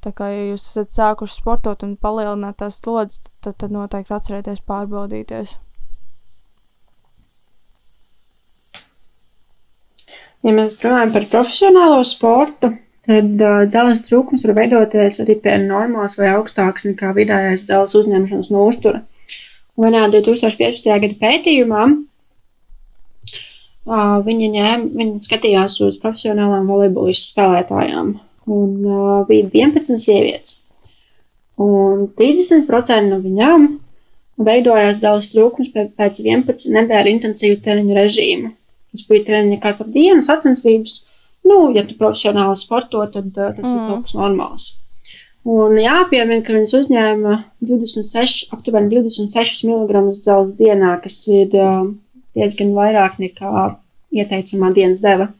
[0.00, 4.62] Tā kā ja jūs esat sākuši sportot un palielināt tās slodzes, tad, tad noteikti atcerieties
[4.64, 5.58] pārbaudīties.
[10.40, 12.70] Ja mēs runājam par profesionālo sportu,
[13.04, 18.48] tad uh, dzelzceļa trūkums var veidoties arī pie normālas vai augstākas nekā vidējais dzelzceļa uzņemšanas
[18.54, 18.98] no uztura.
[19.80, 20.88] Vienā 2015.
[21.04, 21.82] gada pētījumā
[23.90, 30.60] uh, viņi, ņēma, viņi skatījās uz profesionālām volejbolistu spēlētājām, un uh, bija 11 sievietes.
[31.60, 33.66] Un 30% no viņām
[34.40, 38.54] veidojās dzelzceļa trūkums pēc 11 nedēļu intensīvu treniņu režīmu
[38.90, 41.00] kas bija treniņi katru dienu, sacensības.
[41.46, 43.74] Nu, ja tu profesionāli sporto, tad uh, tas mm.
[43.74, 44.68] ir kaut kas normāls.
[45.48, 51.86] Un jāpiemina, ka viņas uzņēma 26, aptuveni 26 mg dzelzceļa dienā, kas ir uh,
[52.36, 53.70] diezgan vairāk nekā
[54.12, 55.30] ieteicamā dienas deva.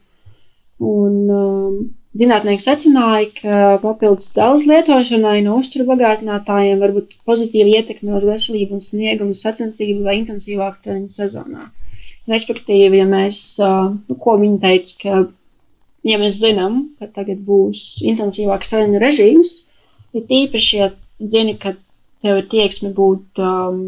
[0.81, 1.75] Un, um,
[2.11, 8.75] Zinātnieki secināja, ka papildus dzelzceļa lietošanai no uzturu bagātinātājiem var būt pozitīva ietekme uz veselību
[8.75, 11.69] un sniegumu sacensību vai intensīvāku treniņu sezonā.
[12.27, 15.21] Respektīvi, ja mēs, nu, ko viņi teica, ka,
[16.11, 19.55] ja mēs zinām, ka tagad būs intensīvāks treniņu režīms,
[20.11, 20.91] ir tīpaši, ja
[21.31, 21.77] zini, ka
[22.21, 23.79] tev ir tieksme būt um,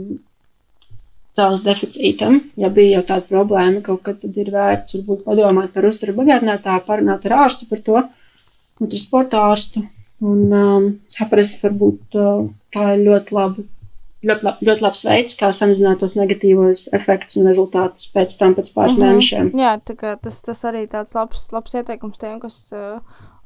[1.37, 5.87] cēlus deficītam, ja bija jau tāda problēma, kaut kad tad ir vērts varbūt padomāt par
[5.89, 8.03] uzturu bagātinātāju, parunāt ar ārstu par to,
[8.79, 9.85] un ar sporta ārstu,
[10.21, 13.65] un um, saprast, varbūt uh, tā ir ļoti laba
[14.23, 18.71] ļoti, lab, ļoti labs veids, kā samazināt tos negatīvos efektus un rezultātus pēc tam, pēc
[18.75, 19.03] pāris Mhm.
[19.03, 19.51] mēnešiem.
[19.59, 19.73] Jā,
[20.23, 22.99] tas, tas arī tāds labs, labs ieteikums tiem, kas uh,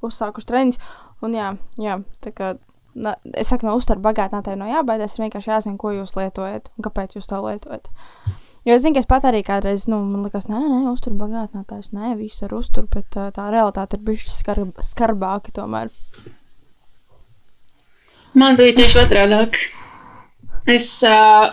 [0.05, 0.77] uzsākuši treniņus.
[1.25, 2.57] Un jā, jā tā kā,
[2.97, 6.87] na, es saku, no uztver bagātinātājiem no jābaidās, ir vienkārši jāzina, ko jūs lietojat un
[6.87, 7.89] kāpēc jūs to lietojat.
[8.67, 11.93] Jo es zinu, ka es pat arī kādreiz, nu, man liekas, nē, nē, uztur bagātinātājs,
[11.95, 15.93] nē, viss ar uzturu, bet uh, tā realitāte ir bijusi skarb, skarbāka tomēr.
[18.37, 19.63] Man bija tieši otrādi.
[20.67, 21.47] Es, uh,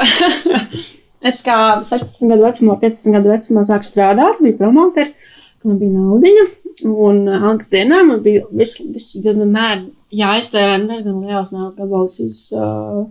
[1.31, 5.15] es kā 16 gadu vecumā, 15 gadu vecumā sāku strādāt, biju promoteri,
[5.63, 6.47] ka man bija naudiņa.
[6.91, 13.05] Un Alkas dienā man bija viss, vis, vienmēr jāiztērē diezgan liels naudas gabals uz uh,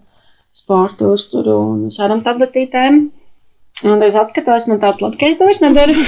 [0.53, 3.05] sporta uzturu un sarunu tabletītēm.
[3.83, 5.97] Un tad es atskatos, man tāds labi, ka es to vairs nedaru.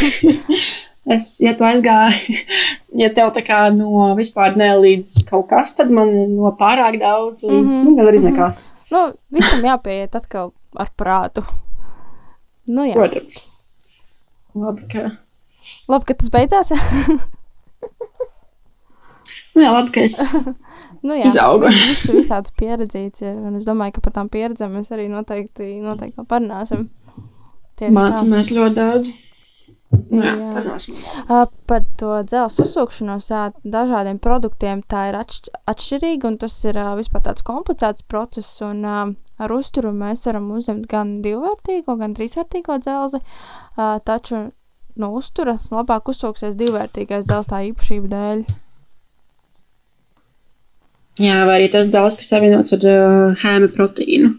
[1.05, 2.39] Es, ja tu aizgāji,
[3.01, 7.45] ja tev tā kā no vispār ne līdz kaut kas, tad man no pārāk daudz
[7.45, 7.91] līdz mm -hmm.
[7.91, 8.62] nu, gandrīz nekas.
[8.89, 11.45] Nu, visam jāpieiet atkal ar prātu.
[12.65, 12.97] Nu, jā.
[12.97, 13.43] Protams.
[14.55, 15.12] Labi, ka,
[15.88, 16.71] Labi, ka tas beidzās.
[19.53, 20.41] nu, jā, labi, ka es
[21.05, 21.71] nu, jā, Izauga.
[21.89, 26.27] Viss visāds pieredzīts ir, un es domāju, ka par tām pieredzēm mēs arī noteikti, noteikti
[26.29, 26.89] parunāsim.
[27.75, 27.95] Tieši tā.
[27.95, 29.15] mācāmies ļoti daudz.
[30.09, 30.63] Nu, jā,
[31.29, 31.43] Jā.
[31.69, 33.43] Par to dzelzceļa uzsūkšanos, jā,
[33.75, 38.57] dažādiem produktiem tā ir atšķ atšķirīga, un tas ir vispār tāds komplicēts process.
[38.65, 43.21] Un, ar uzturu mēs varam uzņemt gan divvērtīgo, gan trīsvērtīgo dzelzi,
[44.09, 44.47] taču
[44.99, 48.45] no uztura labāk uzsūksies divvērtīgais dzelzs tā īpašība dēļ.
[51.21, 54.34] Jā, vai arī tas dzelzs, kas savienots ar uh, hēma proteīnu.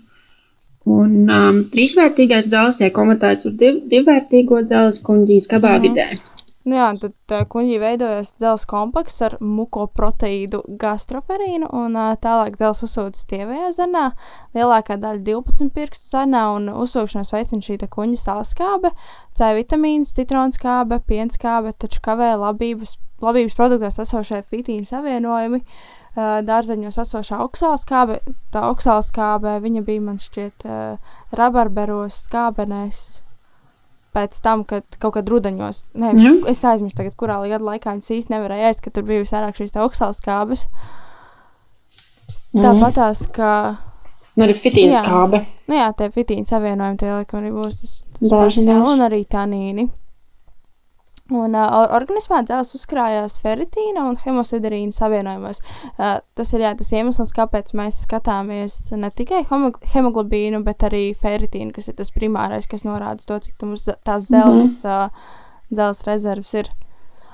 [0.86, 6.34] Un um, trīsvērtīgais dzelzs tiek konvertēts uz div, divvērtīgo dzelzs kuģijas kabā Mhm.
[6.66, 12.82] Nu jā, tad uh, kuģī veidojas dzelzs komplekss ar mukoproteīdu gastroferīnu, un uh, tālāk dzelzs
[12.88, 14.06] uzsūcas tievajā zarnā.
[14.54, 18.90] Lielākā daļa 12 pirkstu zarnā, un uzsūkšanos veicina šī kuģa sālskābe,
[19.38, 25.62] C vitamīns, citronskābe, pienskābe, taču kavē labības, labības produktos esošie fitīna savienojumi.
[25.62, 28.20] Uh, dārzeņos esošā oksālskābe,
[28.54, 28.64] tā
[29.62, 33.04] viņa bija man šķiet uh, rabarberos skābenēs
[34.16, 36.32] pēc tam, kad kaut kad rudeņos, ne, Jā.
[36.48, 39.74] es aizmirsu tagad, kurā gada laikā viņas īsti nevarēja ēst, ka tur bija visvairāk šīs
[39.74, 40.64] te oksālskābes.
[42.54, 42.64] Mhm.
[42.64, 43.50] Tāpat tās, ka,
[44.36, 45.42] Un arī fitīna skābe.
[45.68, 49.24] nu jā, tie fitīna savienojumi, tie laikam arī būs tas, tas pats, jā, un arī
[49.28, 49.90] tanīni.
[51.34, 55.58] Un uh, organismā dzels uzkrājās feritīna un hemosiderīna savienojumos.
[55.96, 61.74] Uh, tas ir jā, tas iemesls, kāpēc mēs skatāmies ne tikai hemoglobīnu, bet arī feritīnu,
[61.74, 65.10] kas ir tas primārais, kas norāda to, cik mums tās dzels, uh,
[65.74, 66.70] dzels rezerves ir.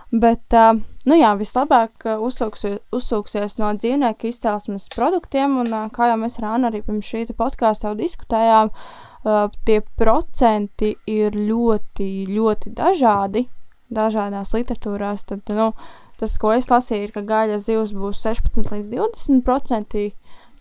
[0.09, 6.09] Bet, uh, nu jā, vislabāk uh, uzsūksies, uzsūksies no dzīvnieku izcelsmes produktiem, un uh, kā
[6.09, 12.15] jau mēs ar Annu arī pirms šī podkāsta jau diskutējām, uh, tie procenti ir ļoti,
[12.33, 13.51] ļoti dažādi
[13.97, 15.27] dažādās literatūrās.
[15.29, 15.73] Tad, nu,
[16.21, 20.11] tas, ko es lasīju, ir, ka gaļas zivs būs 16 līdz 20%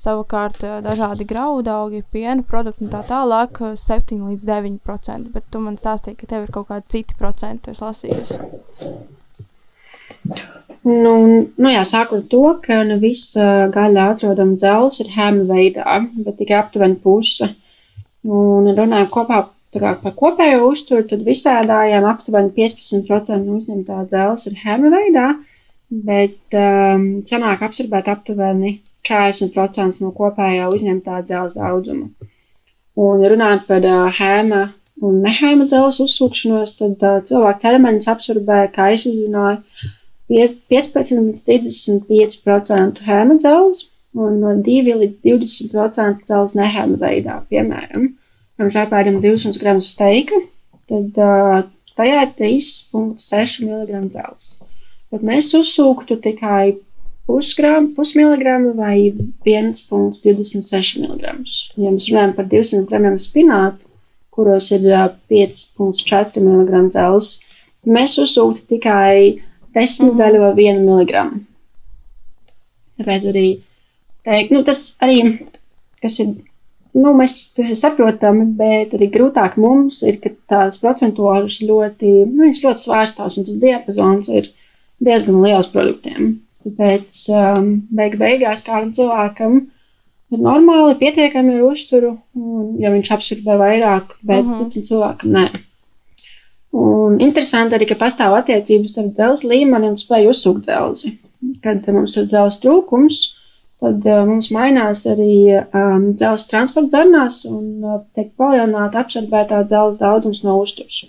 [0.01, 5.31] Savukārt dažādi graudaugi, piena produkti un tā tālāk 7 līdz 9%.
[5.33, 8.39] Bet tu man stāstīji, ka tev ir kaut kādi citi procenti, es lasījusi.
[10.87, 11.13] Nu,
[11.53, 16.57] nu jā, sākot to, ka ne visa gaļa atrodama dzelzs ir hēma veidā, bet tikai
[16.63, 17.51] aptuveni puse.
[18.25, 19.43] Un runājot kopā
[19.79, 25.27] kā, par kopējo uzturu, tad visādājām aptuveni 15% uzņemtā dzelzs ir hēma veidā,
[25.91, 32.09] bet um, sanāk apsarbēt aptuveni 40% no kopējā uzņemtā dzelzs daudzuma.
[32.99, 34.61] Un runājot par uh, hēma
[35.01, 39.63] un nehēma dzelzs uzsūkšanos, tad uh, cilvēku ķermenis absorbē, kā es uzzināju,
[40.31, 48.11] 15 līdz 35% hēma dzelzs un no 2 līdz 20% dzelzs nehēma veidā, piemēram.
[48.61, 50.37] Mēs apēdam 200 gramus steika,
[50.89, 51.63] tad uh,
[51.97, 54.61] tajā ir 3,6 mg dzelzs.
[55.11, 56.75] Bet mēs uzsūktu tikai
[57.27, 59.11] pusgramu, pusmiligramu vai
[59.47, 61.33] 1,26 mg.
[61.77, 63.87] Ja mēs runājam par 200 gramiem spinātu,
[64.31, 64.85] kuros ir
[65.31, 67.41] 5,4 mg dzelzs,
[67.85, 69.41] mēs uzsūktu tikai
[69.75, 71.43] desmitdaļu vai vienu miligramu.
[73.01, 73.45] Tāpēc arī
[74.27, 75.19] teikt, nu, tas arī,
[76.03, 76.35] kas ir,
[76.97, 82.51] nu, mēs, tas ir saprotami, bet arī grūtāk mums ir, ka tās procentuālas ļoti, nu,
[82.51, 84.51] ļoti svārstās, un tas diapazons ir
[85.01, 86.33] diezgan liels produktiem.
[86.61, 89.57] Tāpēc um, beig beigās kādam cilvēkam
[90.31, 94.69] ir normāli, pietiekami ar uzturu, un, ja viņš absorbē vairāk, bet uh -huh.
[94.69, 95.49] citam cilvēkam nē.
[96.71, 101.17] Un interesanti arī, ka pastāv attiecības starp dzelzceļa līmeni un spēju uzsūkt dzelzi.
[101.63, 103.17] Kad mums ir dzelzceļa trūkums,
[103.81, 110.01] tad uh, mums mainās arī um, dzelzceļa transporta zarnās un uh, tiek palielināta absorbētā dzelzceļa
[110.01, 111.03] daudzums no uzturs.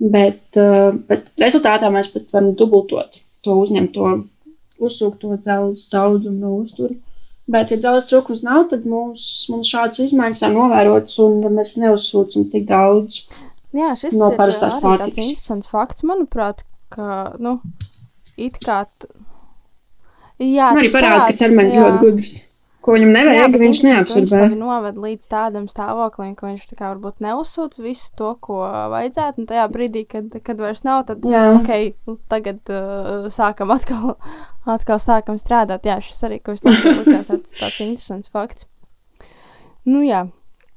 [0.00, 4.10] Bet, uh, bet rezultātā mēs pat varam dubultot to uzņemto,
[4.80, 6.98] uzsūkto dzelzceļa daudzumu no uzturu.
[7.50, 12.50] Bet, ja dzelzceļa trūkums nav, tad mums, mums šādas izmaiņas nav novērotas un mēs neuzsūcam
[12.52, 13.24] tik daudz.
[13.76, 17.58] Jā, šis no ir tāds interesants fakts, manuprāt, ka, nu,
[18.36, 18.84] it kā.
[20.40, 21.84] Jā, arī parāda, ka ķermenis jā.
[21.84, 22.38] ļoti gudrs.
[22.80, 24.38] Ko viņam Jā, nevajag, bet viņš neapsverbē.
[24.40, 29.42] Viņš noved līdz tādam stāvoklim, ka viņš tā kā varbūt neuzsūc visu to, ko vajadzētu.
[29.42, 31.42] Un tajā brīdī, kad, kad vairs nav, tad Jā.
[31.58, 34.16] ok, tagad uh, sākam atkal,
[34.78, 35.84] atkal sākam strādāt.
[35.84, 38.64] Jā, šis arī, ko es teicu, likās tāds, tāds interesants fakts.
[39.84, 40.24] Nu jā,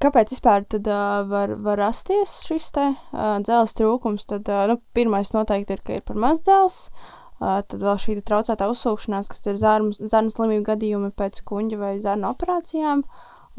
[0.03, 4.27] kāpēc vispār tad uh, var, var rasties šis te uh, dzelzs trūkums?
[4.27, 6.89] Tad, uh, nu, pirmais noteikti ir, ka ir par maz dzelzs.
[6.91, 11.93] Uh, tad vēl šī traucētā uzsūkšanās, kas ir zarnu, zarnu slimību gadījumi pēc kuģa vai
[12.03, 13.03] zarnu operācijām,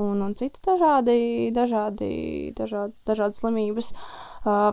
[0.00, 1.18] un, un citi dažādi,
[1.54, 2.14] dažādi,
[2.56, 3.92] dažādi, dažādas slimības.
[4.44, 4.72] Uh,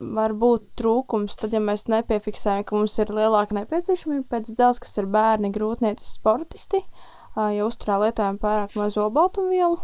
[0.00, 4.98] var būt trūkums, tad, ja mēs nepiefiksējam, ka mums ir lielāka nepieciešamība pēc dzelzs, kas
[4.98, 6.82] ir bērni, grūtniecības sportisti,
[7.36, 9.78] ja uzturā lietojam pārāk maz olbaltumvielu.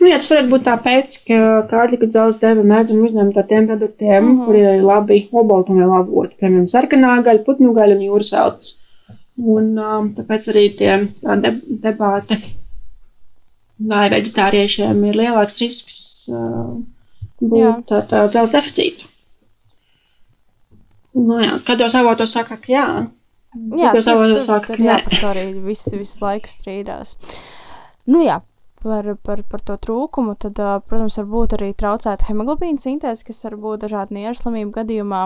[0.00, 1.36] Nu, jā, tas varētu būt tāpēc, ka
[1.70, 4.40] kārtīgi dzelzs deva mēdzam uzņemt ar tiem produktiem, mm Mhm.
[4.40, 4.44] -hmm.
[4.46, 8.82] kur ir labi obaltumvielu avoti, piemēram, sarkanā gaļa, putnu gaļa un jūras veltes.
[9.36, 11.50] Un um, tāpēc arī tie tā de
[11.82, 12.38] debāti,
[13.78, 16.76] vai veģetāriešiem ir lielāks risks uh,
[17.40, 19.04] būt ar uh, dzelzs deficītu.
[21.16, 22.86] Nu, jā, kad jau avotos saka, ka jā,
[23.56, 27.14] Jā, citos avotos saka, tur, ka jā, to arī visi, visu laiku strīdās.
[28.06, 28.40] Nu jā,
[28.82, 33.56] par, par, par to trūkumu, tad, protams, var būt arī traucēta hemoglobīna sintēze, kas var
[33.62, 35.22] būt dažādu nieru slimību gadījumā,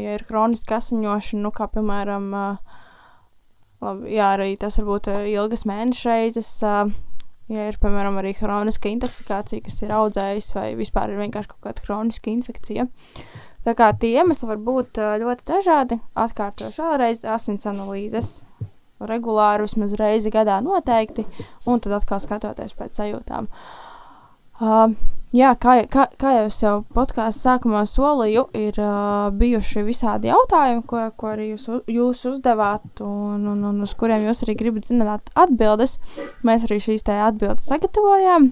[0.00, 2.26] ja ir kroniska asiņošana, nu kā piemēram,
[3.80, 6.50] labi, jā, arī tas var būt ilgas mēneša reizes,
[7.50, 11.86] ja ir, piemēram, arī kroniska intoksikācija, kas ir audzējusi, vai vispār ir vienkārši kaut kāda
[11.86, 12.86] kroniska infekcija.
[13.64, 15.98] Tā kā tie iemesli var būt ļoti dažādi.
[16.16, 18.38] Atkārtošu vēlreiz asins analīzes.
[19.00, 21.24] Regulāri vismaz reizi gadā noteikti,
[21.66, 23.48] un tad atkal skatoties pēc sajūtām.
[24.60, 24.92] Uh,
[25.32, 30.84] jā, kā, kā, kā jau es jau podkāstu sākumā solīju, ir uh, bijuši visādi jautājumi,
[30.90, 35.32] ko, ko arī jūs, jūs uzdevāt, un, un, un uz kuriem jūs arī gribat zināt
[35.32, 35.96] atbildes.
[36.44, 38.50] Mēs arī šīs te atbildes sagatavojām.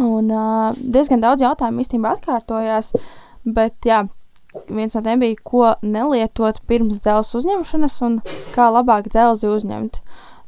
[0.00, 2.94] Un uh, diezgan daudz jautājumu īstenībā atkārtojās,
[3.44, 4.04] bet jā,
[4.68, 8.18] viens no tiem bija, ko nelietot pirms dzelzs uzņemšanas un
[8.54, 10.00] kā labāk dzelzi uzņemt.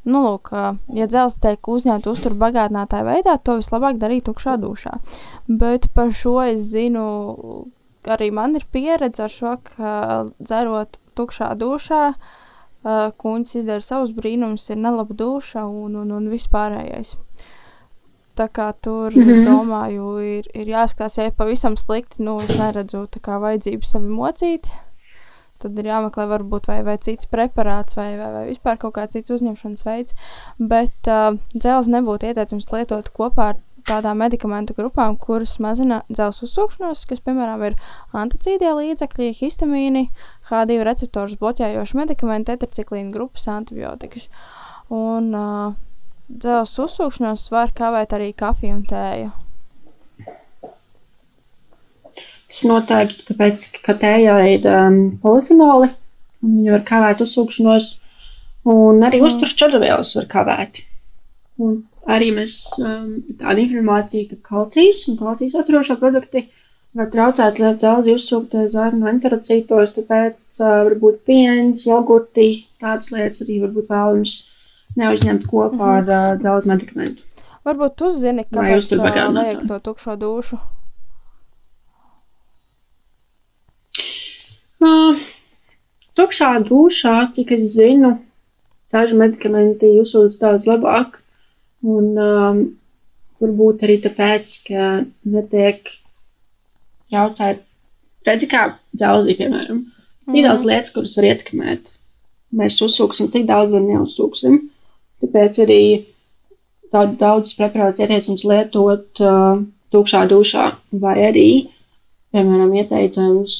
[0.03, 0.49] Nu, lūk,
[0.91, 4.97] ja dzelzs tiek uzņemta uzturu bagātinātāja veidā, to vislabāk darīt tukšā dušā.
[5.47, 7.05] Bet par šo es zinu,
[8.03, 9.93] arī man ir pieredze ar šo, ka
[10.41, 12.03] dzerot tukšā dušā,
[12.83, 17.15] kuņģis izdara savus brīnumus, ir nelaba duša un, un, un vispārējais.
[18.33, 19.31] Tā kā tur, mm -hmm.
[19.31, 19.47] es Mhm.
[19.47, 24.09] domāju, ir, ir jāskatās, ja ir pavisam slikti, nu, es neredzu tā kā vajadzību sevi
[24.09, 24.71] mocīt.
[25.63, 29.31] tad ir jāmeklē varbūt vai, vai cits preparāts vai, vai, vai vispār kaut kāds cits
[29.31, 30.13] uzņemšanas veids.
[30.59, 33.55] Bet uh, dzelzi nebūtu ieteicams lietot kopā ar
[33.87, 37.75] tādām medikamentu grupām, kuras mazina dzelzs uzsūkšanos, kas, piemēram, ir
[38.13, 40.09] anticīdie līdzekļi, histamīni,
[40.49, 44.29] H2 receptorus bloķējoši medikamenti, tetriciklīna grupas antibiotikas.
[44.93, 45.75] Un uh,
[46.29, 49.31] dzelzs uzsūkšanos var kavēt arī kafija un tēja.
[52.53, 55.89] Tas noteikti tāpēc, ka tējā ir um, polifenoli,
[56.45, 57.87] un viņi var kavēt uzsūkšanos,
[58.69, 59.29] un arī mm.
[59.29, 60.83] uzturs čadavielas var kavēt.
[61.63, 61.79] Un
[62.13, 66.45] arī mēs um, tāda informācija, ka kalcijs un kalcijas atrošo produkti
[66.93, 73.89] var traucēt dzelzi uzsūkt zarnu enterocītos, tāpēc uh, varbūt piens, jogurti, tādas lietas arī varbūt
[73.89, 74.35] vēlams
[74.99, 76.13] neuzņemt kopā mm -hmm.
[76.13, 77.23] ar uh, dzelzi medikamentu.
[77.65, 80.57] Varbūt tu zini, kāpēc uh, vajag to tukšo dušu?
[84.83, 85.19] Uh,
[86.15, 88.17] tukšā dušā, cik es zinu,
[88.91, 91.23] daži medikamenti jūtas daudz labāk
[91.83, 92.61] Un um,
[93.43, 94.83] varbūt arī tāpēc, ka
[95.27, 95.89] netiek
[97.11, 97.73] traucēts,
[98.27, 98.63] redzi, kā
[98.95, 99.81] dzelzī, piemēram,
[100.29, 100.45] tik mm.
[100.47, 101.91] daudz lietas, kuras var ietekmēt.
[102.55, 104.61] Mēs uzsūksim, tik daudz var neuzsūksim.
[105.23, 105.83] Tāpēc arī
[106.93, 109.61] tādu daudz preparātus ieteicams lietot uh,
[109.93, 110.67] tukšā dušā,
[111.03, 111.47] vai arī,
[112.33, 113.55] piemēram, ieteicams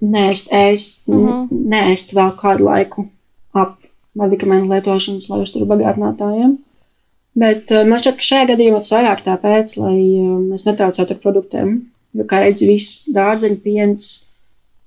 [0.00, 1.62] nēst, ēst, mm -hmm.
[1.74, 3.06] nēst vēl kādu laiku
[3.52, 3.78] ap
[4.16, 6.56] medikamentu lietošanas, lai uzturu bagātinātājiem.
[7.40, 11.22] Bet uh, man šķiet, ka šajā gadījumā tas vairāk tāpēc, lai uh, mēs netraucētu ar
[11.22, 11.76] produktiem.
[12.16, 14.08] Jo, kā redzi, viss dārzeņu piens,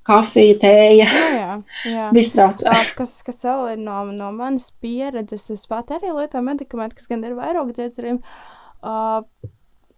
[0.07, 1.07] kafija, tēja.
[1.07, 1.57] Jā,
[1.89, 2.75] jā, traucē.
[2.97, 7.25] Kas, kas vēl ir no, no manas pieredzes, es pat arī lietoju medikamentu, kas gan
[7.27, 8.23] ir vairāk dziedzeriem.
[8.83, 9.21] Uh,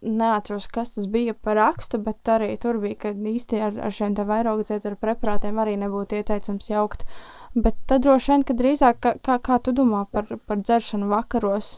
[0.05, 4.13] Neatceros, kas tas bija par rakstu, bet arī tur bija, ka īsti ar, ar šiem
[4.13, 7.07] vairāk dziedzera preparātiem arī nebūtu ieteicams jaukt.
[7.55, 11.77] Bet tad droši vien, ka drīzāk, kā, kā, kā tu domā par, par dzeršanu vakaros?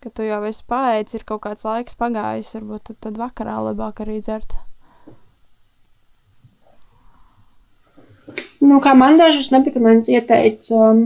[0.00, 4.00] ka tu jau esi paēdis, ir kaut kāds laiks pagājis, varbūt tad, tad vakarā labāk
[4.04, 4.56] arī dzert.
[8.60, 11.04] Nu, kā man dažus medikamentus ieteica um,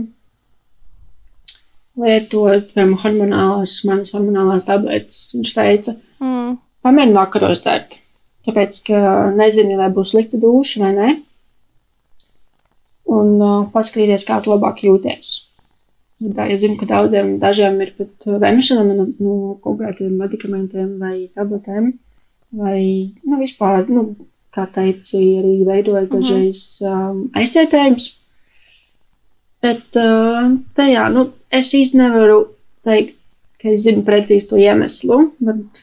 [2.01, 6.57] lietot, piemēram, hormonālās, manas hormonālās tabletes, viņš teica, mm.
[6.85, 7.97] pamēģini vakaros dzert.
[8.45, 8.99] Tāpēc, ka
[9.33, 11.09] nezini, vai būs slikta duša vai nē.
[13.15, 15.33] Un uh, paskatīties, kā tu labāk jūties.
[16.35, 21.27] Tā, es zinu, ka daudziem dažiem ir pat vēmšana no, no kaut kādiem medikamentiem vai
[21.35, 21.89] tabletēm,
[22.55, 22.79] vai
[23.25, 24.07] nu, vispār, nu,
[24.55, 26.21] kā teici, arī veidojot mhm.
[26.21, 28.11] dažreiz um, aizcietējums.
[29.65, 32.41] Bet uh, tajā, nu, es īsti nevaru
[32.85, 33.15] teikt,
[33.61, 35.81] ka es zinu precīzi to iemeslu, bet,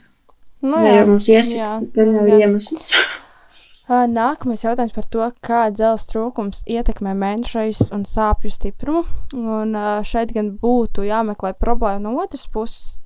[0.63, 2.93] nu, jā, ja mums iesaka, tad jau ir iemesls.
[3.91, 9.03] Nākamais jautājums par to, kā dzelzs trūkums ietekmē menšreizes un sāpju stiprumu.
[9.35, 9.75] Un
[10.07, 13.01] šeit gan būtu jāmeklē problēma no otras puses.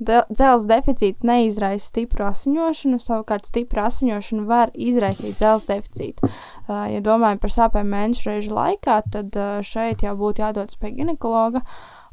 [0.00, 6.28] Dzelzs deficīts neizraisa stipru asiņošanu, savukārt stipra asiņošana var izraisīt dzelzs deficītu.
[6.68, 11.64] Ja domājam par sāpēm menšreizu laikā, tad šeit jau būtu jādodas pie ginekologa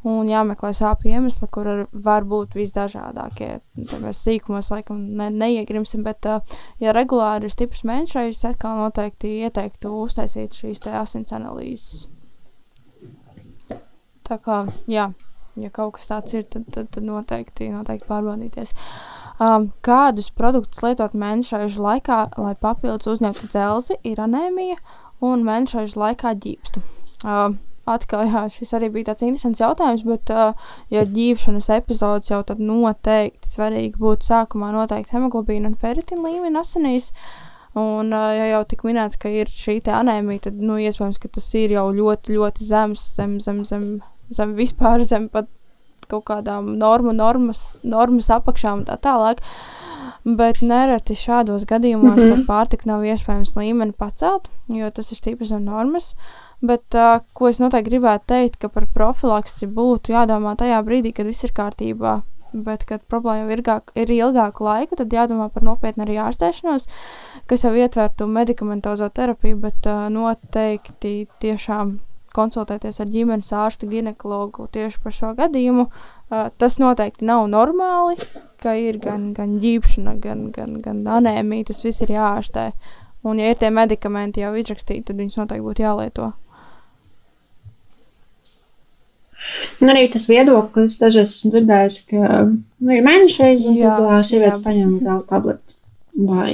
[0.07, 3.57] un jāmeklē sāpju iemesli, kur var būt visdažādākie.
[3.75, 6.27] Mēs sīkumos laikam ne, neiegrimsim, bet,
[6.83, 12.07] ja regulāri ir stiprs mēnešais, atkal noteikti ieteiktu uztaisīt šīs asins analīzes.
[14.27, 15.09] Tā kā, jā,
[15.55, 18.73] ja kaut kas tāds ir, tad, tad, tad noteikti, noteikti pārbaudīties.
[19.37, 24.79] Um, kādus produktus lietot mēnešaižu laikā, lai papildus uzņemtu dzelzi, ir anēmija
[25.23, 26.83] un mēnešaižu laikā ģīpstu.
[27.23, 32.31] Um, Atkal, jā, šis arī bija tāds interesants jautājums, bet, uh, ja ir ģīvšanas epizodes,
[32.33, 37.13] jau tad noteikti svarīgi būtu sākumā noteikt hemoglobīnu un feritīnu līmeni asinīs.
[37.77, 41.47] Un, uh, ja jau tik minēts, ka ir šī anēmija, tad, nu, iespējams, ka tas
[41.55, 43.85] ir jau ļoti, ļoti zems, zem, zem, zem,
[44.35, 45.47] zem vispār zem pat
[46.11, 49.39] kaut kādām normu, normas, normas apakšām un tā tālāk.
[50.27, 52.33] Bet nereti šādos gadījumos mm -hmm.
[52.33, 56.15] ar pārtiku nav iespējams līmeni pacelt, jo tas ir stipri zem normas.
[56.15, 61.11] Uh, Bet, uh, ko es noteikti gribētu teikt, ka par profilaksi būtu jādomā tajā brīdī,
[61.13, 62.21] kad viss ir kārtībā.
[62.53, 66.87] Bet, kad problēma ir, gāk, ir ilgāku laiku, tad jādomā par nopietnu arī ārstēšanos,
[67.45, 71.99] kas jau ietvertu medikamentozo terapiju, bet uh, noteikti tiešām
[72.37, 75.87] konsultēties ar ģimenes ārstu, ginekologu tieši par šo gadījumu.
[75.87, 78.17] Uh, tas noteikti nav normāli,
[78.63, 82.71] ka ir gan, gan ģīpšana, gan, gan, gan anēmija, tas viss ir jāārstē.
[83.27, 86.33] Un, ja ir tie medikamenti jau izrakstīti, tad viņus noteikti būtu jālieto.
[89.81, 94.63] Un arī tas viedoklis, dažreiz esmu dzirdējusi, ka nu, ir mēneša reizes, un tad sievietes
[94.65, 95.77] paņem zelta tableti.
[96.27, 96.53] Vai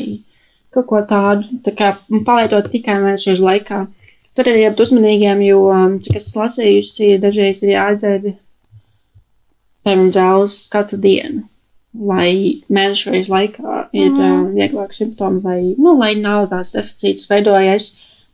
[0.74, 1.94] kaut ko tādu, tā kā
[2.28, 3.86] palietot tikai mēnešu laikā.
[4.34, 8.30] Tur ir jābūt uzmanīgiem, jo, um, cik es lasījusi, dažreiz ir jādzer,
[9.86, 11.44] piemēram, dzēls katru dienu,
[11.94, 14.24] lai mēnešreiz laikā ir mm.
[14.26, 17.92] uh, vieglāk simptomi vai, nu, lai nav tās deficīts veidojies.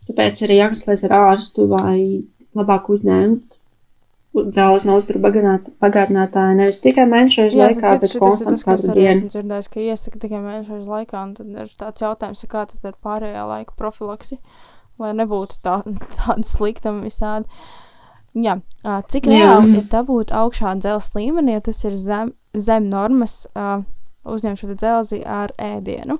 [0.08, 2.00] Tāpēc arī jākonsultējas ar ārstu vai
[2.58, 3.49] labāk uzņemt
[4.36, 7.08] dzēles no uzturu bagātinātāja nevis tikai
[7.58, 9.26] Jā, laikā, bet konstanti katru dienu.
[9.26, 12.98] Es dzirdēju, ka iesaka tikai mēnešreiz laikā, un tad ir tāds jautājums, kā tad ar
[13.06, 14.40] pārējā laika profilaksi,
[15.02, 15.80] lai nebūtu tā,
[16.20, 17.50] tāda sliktama visādi.
[18.38, 18.60] Jā,
[19.10, 19.82] cik reāli Jā.
[19.82, 23.82] ir dabūt augšā dzelzs līmenī, ja tas ir zem, zem normas uh,
[24.30, 26.20] uzņemt šo dzelzi ar ēdienu.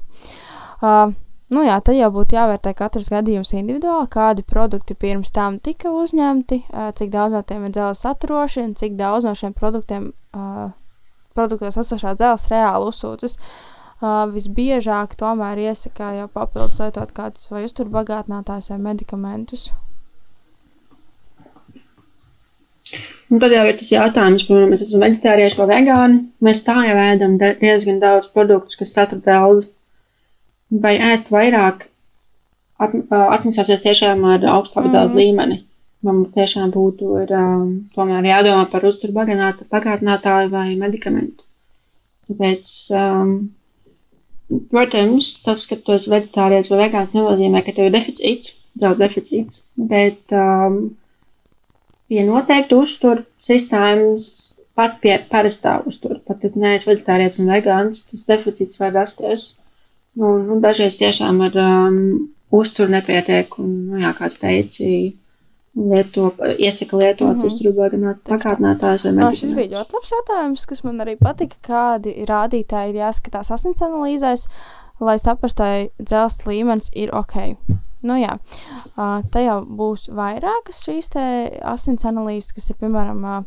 [0.82, 1.14] Uh,
[1.50, 6.60] Nu jā, tad jau būtu jāvērtē katrs gadījums individuāli, kādi produkti pirms tam tika uzņemti,
[7.00, 10.12] cik daudz no tiem ir dzelzs saturoši un cik daudz no šiem produktiem,
[11.34, 13.34] produktos esošā dzelzs reāli uzsūcas.
[14.36, 19.66] Visbiežāk tomēr iesaka jau papildus lietot kādus vai uzturbagātinātājus vai medikamentus.
[23.30, 26.22] Un tad jau ir tas jautājums, piemēram, mēs esam vegetārieši vai vegāni.
[26.46, 29.74] Mēs tā jau ēdam diezgan daudz produktus, kas satur dzelzi
[30.70, 31.88] vai ēst vairāk
[32.80, 34.94] at, atmaksāsies tiešām ar augstāku mm.
[34.94, 35.60] dzelzs līmeni.
[36.06, 41.44] Man tiešām būtu ir, um, tomēr jādomā par uzturu bagātinātāju vai medikamentu.
[42.30, 43.34] Tāpēc, um,
[44.72, 49.60] protams, tas, ka tu esi vegetārietis vai vegāns, nenozīmē, ka tev ir deficīts, dzelzs deficīts,
[49.92, 50.80] bet um,
[52.08, 54.32] pie noteiktu uzturu sistēmas
[54.80, 59.50] pat pie parastā uztura, pat ja neesi vegetārietis un vegāns, tas deficīts var rasties.
[60.18, 61.98] Nu, nu, dažreiz tiešām ar um,
[62.56, 64.90] uzturu nepietiek, un, nu, jā, kā tu teici,
[65.78, 67.46] lieto, iesaka lietot mm -hmm.
[67.46, 67.74] uzturu
[68.30, 69.40] pakāpinātājus vai medicīnas.
[69.40, 74.48] Šis bija ļoti labs jautājums, kas man arī patika, kādi rādītāji ir jāskatās asins analīzēs,
[75.00, 77.36] lai saprastu, vai dzelzs līmenis ir ok.
[78.02, 78.38] Nu, jā,
[78.98, 81.10] uh, tā jau būs vairākas šīs
[81.62, 83.24] asins analīzes, kas ir piemēram.
[83.24, 83.44] Uh,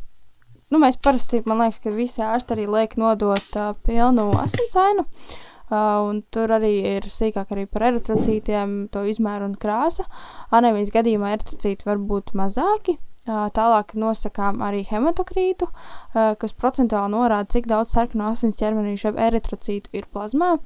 [0.71, 5.01] nu, mēs parasti, man liekas, ka visi ārsti arī liek nodot uh, pilnu asinsvainu.
[5.01, 10.05] Uh, Uh, un tur arī ir sīkāk arī par eritrocītiem, to izmēru un krāsa.
[10.53, 12.99] Anēmijas gadījumā eritrocīti var būt mazāki.
[13.23, 15.69] Tālāk nosakām arī hematokrītu,
[16.13, 20.57] kas procentuāli norāda, cik daudz sarkano asins ķermenī šiem eritrocītu ir plazmā.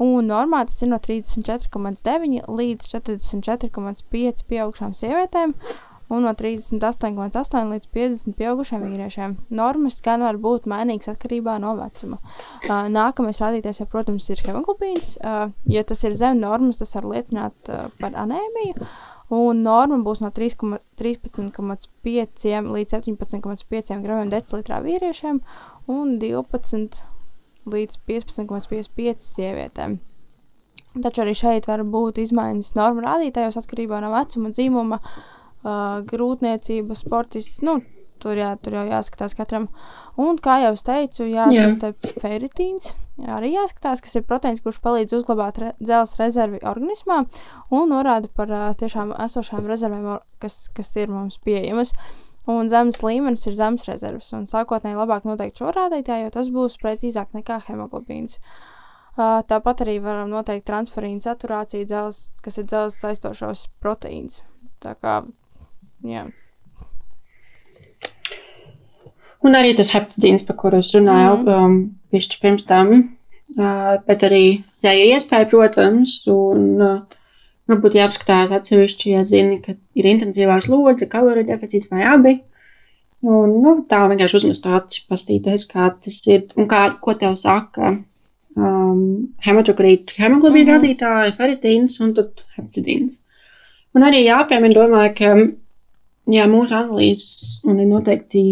[0.00, 5.52] Un normā tas ir no 34,9 līdz 44,5 pieaugšām sievietēm
[6.08, 9.34] un no 38,8 līdz 50 pieaugušiem vīriešiem.
[9.58, 12.20] Normas gan var būt mainīgas atkarībā no vecuma.
[12.62, 15.16] Uh, nākamais rādītājs, ja, protams, ir hemoglobīns.
[15.18, 18.86] Uh, ja tas ir zem normas, tas var liecināt uh, par anēmiju.
[19.36, 20.78] Un norma būs no 13,5
[22.06, 25.40] līdz 17,5 gramiem decilitrā vīriešiem
[25.90, 27.00] un 12
[27.66, 29.98] līdz 15,55 sievietēm.
[31.02, 36.98] Taču arī šeit var būt izmaiņas normu rādītājos atkarībā no vecuma, dzīvuma, uh, uh, grūtniecība,
[36.98, 37.62] sportists.
[37.66, 37.80] Nu,
[38.22, 39.70] tur, jā, tur jau jāskatās katram.
[40.20, 41.70] Un, kā jau es teicu, jā, jā.
[41.72, 42.94] šis feritīns
[43.24, 47.22] arī jāskatās, kas ir proteīns, kurš palīdz uzglabāt re dzelzs rezervi organismā
[47.72, 50.08] un norāda par uh, tiešām esošām rezervēm,
[50.42, 51.94] kas, kas ir mums pieejamas.
[52.46, 54.28] Un zemes līmenis ir zemes rezerves.
[54.36, 58.36] Un sākotnēji labāk noteikt šo rādītāju, jo tas būs precīzāk nekā hemoglobīns.
[59.16, 64.44] Uh, tāpat arī varam noteikt transferīnu saturāciju, dzels, kas ir dzelzs saistošos proteīns.
[64.84, 65.22] Tā kā
[66.04, 66.26] Jā.
[69.46, 71.52] Un arī tas heptadīns, par kuru es runāju, mm.
[71.54, 71.76] um,
[72.10, 72.96] pišķi pirms tam.
[73.56, 74.42] Uh, bet arī,
[74.82, 76.96] ja ir iespēja, protams, un uh,
[77.70, 82.34] varbūt jāapskatās atsevišķi, ja zini, ka ir intensīvās lodze, kaloriju deficīts vai abi.
[83.26, 87.94] Un, nu, tā vienkārši uzmest acis, pastīties, kā tas ir un kā, ko tev saka
[87.94, 88.98] um,
[89.46, 90.82] hematokrīta, hemoglobīna mm -hmm.
[90.82, 93.20] radītāji, feritīns un tad heptadīns.
[93.96, 95.32] Un arī jāpiemina, domāju, ka
[96.32, 98.44] jā, mūsu analīzes un ir noteikti,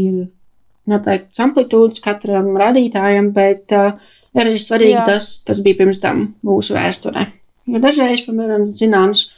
[0.90, 3.96] noteikti amplitūdas katram radītājam, bet uh,
[4.38, 5.06] arī svarīgi jā.
[5.08, 7.26] tas, kas bija pirms tam mūsu vēsturē.
[7.70, 9.30] Jo dažreiz, piemēram, zināms,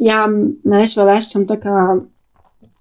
[0.00, 1.78] jā, mēs vēl esam tā kā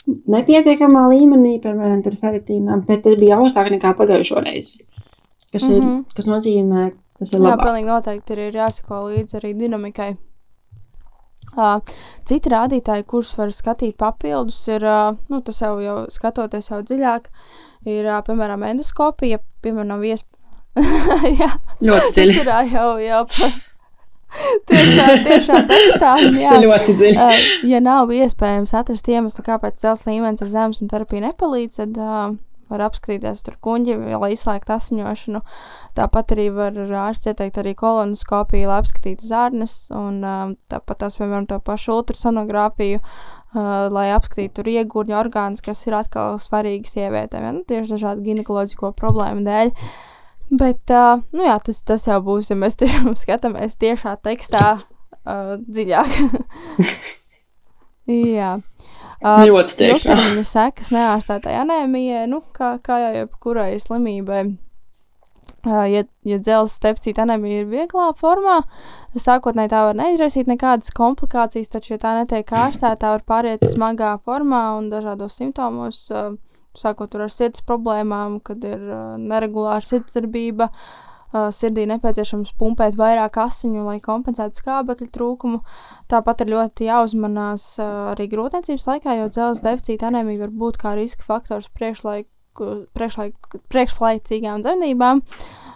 [0.08, 4.84] nepietiekamā līmenī, piemēram, par feritīnām, bet tas bija augstāk nekā pagājušo reizi.
[5.52, 5.76] Kas, mm -hmm.
[5.76, 6.04] ir, mhm.
[6.16, 7.52] kas nozīmē, tas ir labi.
[7.52, 10.16] Jā, pilnīgi noteikti ir jāsako līdzi arī dinamikai.
[12.28, 14.86] Citi rādītāji, kurus var skatīt papildus, ir,
[15.30, 17.28] nu, tas jau, jau skatoties jau dziļāk,
[17.90, 21.52] ir, piemēram, endoskopija, piemēram, nav iespēja.
[21.88, 22.40] ļoti dziļi.
[22.42, 23.24] Ir jau, jau
[24.70, 26.16] tiešām, tiešām tekstā.
[26.24, 27.28] Tas ir ļoti dziļi.
[27.70, 32.02] Ja nav iespējams atrast iemeslu, kāpēc cels līmenis ir zems un terapija nepalīdz, tad
[32.74, 35.44] var apskatīties tur kuģi, lai izslēgtu asiņošanu.
[35.98, 40.44] Tāpat arī var ārsts ieteikt arī kolonoskopiju, lai apskatītu zārnes, un uh,
[40.74, 46.92] tāpat tās, piemēram, to pašu ultrasonogrāfiju, uh, lai apskatītu iegurņu orgānus, kas ir atkal svarīgi
[46.96, 47.54] sievietēm, ja?
[47.60, 49.74] nu, tieši dažādu ginekoloģisko problēmu dēļ.
[50.54, 55.56] Bet, uh, nu jā, tas, tas jau būs, ja mēs tiešām skatāmies tiešā tekstā uh,
[55.64, 56.20] dziļāk.
[58.38, 58.58] jā.
[58.58, 58.94] Uh,
[59.24, 60.20] ļoti tiešām.
[60.20, 64.44] Viņa sekas neārstētai anēmijai, nu, kā, kā jau jebkurai slimībai.
[65.64, 68.58] Ja ja dzelzceļa stepcīta anēmija ir vieglā formā,
[69.16, 74.18] sākotnēji tā var neizraisīt nekādas komplikācijas, taču, ja tā netiek ārstēta, tā var pāriet smagā
[74.28, 76.02] formā un dažādos simptomos,
[76.80, 78.84] sākot ar sirds problēmām, kad ir
[79.24, 81.03] neregulāra sirdsdarbība, uh,
[81.34, 85.62] sirdī nepieciešams pumpēt vairāk asiņu, lai kompensētu skābekļa trūkumu.
[86.12, 90.96] Tāpat ir ļoti jāuzmanās uh, arī grūtniecības laikā, jo dzelzceļa deficīta anēmija var būt kā
[91.00, 92.30] riska faktors priekšlaik,
[92.94, 95.24] priekšlaik, priekšlaicīgām dzemdībām.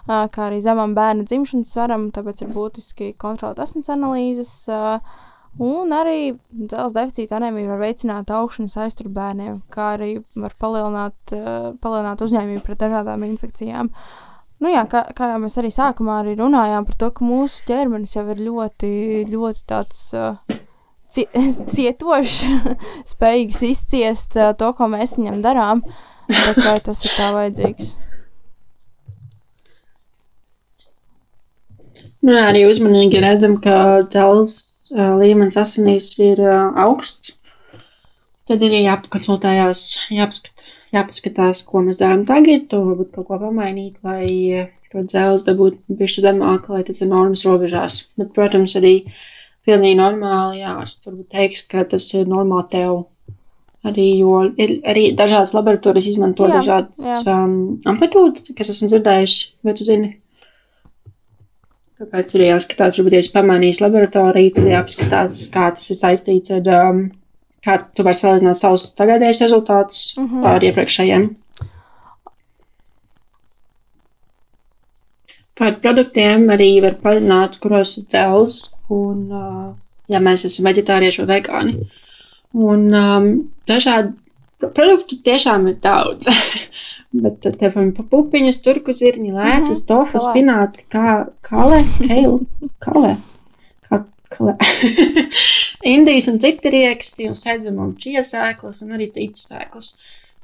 [0.08, 4.54] Uh, kā arī zemam bērna dzimšanas svaram, tāpēc ir būtiski kontrolēt asins analīzes.
[4.72, 5.26] Uh,
[5.58, 11.72] Un arī dzelzceļa deficīta anēmija var veicināt augšanas aizturu bērniem, kā arī var palielināt, uh,
[11.82, 13.90] palielināt uzņēmību pret dažādām infekcijām.
[14.58, 18.16] Nu jā, kā, kā jau mēs arī sākumā arī runājām par to, ka mūsu ķermenis
[18.16, 18.90] jau ir ļoti,
[19.30, 20.58] ļoti tāds uh,
[21.14, 21.28] cie,
[21.76, 22.40] cietošs,
[23.12, 25.84] spējīgs izciest uh, to, ko mēs viņam darām,
[26.26, 27.94] bet vai tas ir tā vajadzīgs?
[32.26, 37.36] Nu, arī uzmanīgi redzam, ka dzelzceļa līmenis asinīs ir augsts,
[38.50, 39.84] tad ir jāpakonsultējās,
[40.16, 40.57] jāpaskat,
[40.94, 46.24] jāpaskatās, ko mēs darām tagad, un varbūt kaut ko pamainīt, lai to dzelzi dabūtu bišķi
[46.24, 48.00] zemāk, lai tas ir normas robežās.
[48.18, 48.94] Bet, protams, arī
[49.68, 53.04] pilnīgi normāli, es varbūt teiks, ka tas ir normāli tev.
[53.86, 57.52] Arī, jo ir arī dažādas laboratorijas izmanto jā, dažādas um,
[57.86, 60.08] amplitūdas, kas esmu dzirdējusi, vai tu zini?
[61.98, 67.00] Tāpēc ir jāskatās, varbūt, ja pamanīs laboratoriju, tad jāapskatās, kā tas ir saistīts ar, um,
[67.68, 70.48] kā tu vari salīdzināt savus tagadējus rezultātus mm -hmm.
[70.48, 71.28] ar iepriekšējiem.
[75.58, 78.58] Par produktiem arī var parunāt, kuros ir dzels,
[78.94, 79.72] un, uh,
[80.08, 81.88] ja mēs esam veģetārieši vai vegāni.
[82.54, 83.26] Un um,
[83.66, 84.14] dažādi
[84.60, 86.30] produktu tiešām ir daudz.
[87.24, 92.68] Bet tev ir pupiņas, turku zirņi, lēcas, mhm, tofu, spināti, kā kale, keila, kale.
[92.78, 93.16] Kā, kale.
[95.94, 99.92] Indijas un citi rieksti, un sēdzam un čiesēklas, un arī citas sēklas.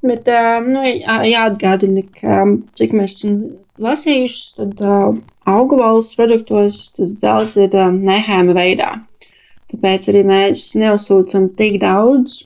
[0.05, 2.43] Bet, um, nu, jā, jāatgādina, ka
[2.77, 3.39] cik mēs esam
[3.85, 5.15] lasījuši, tad uh,
[5.49, 8.91] augu valsts produktos tas dzels ir um, nehēma veidā.
[9.73, 12.45] Tāpēc arī mēs neuzsūcam tik daudz,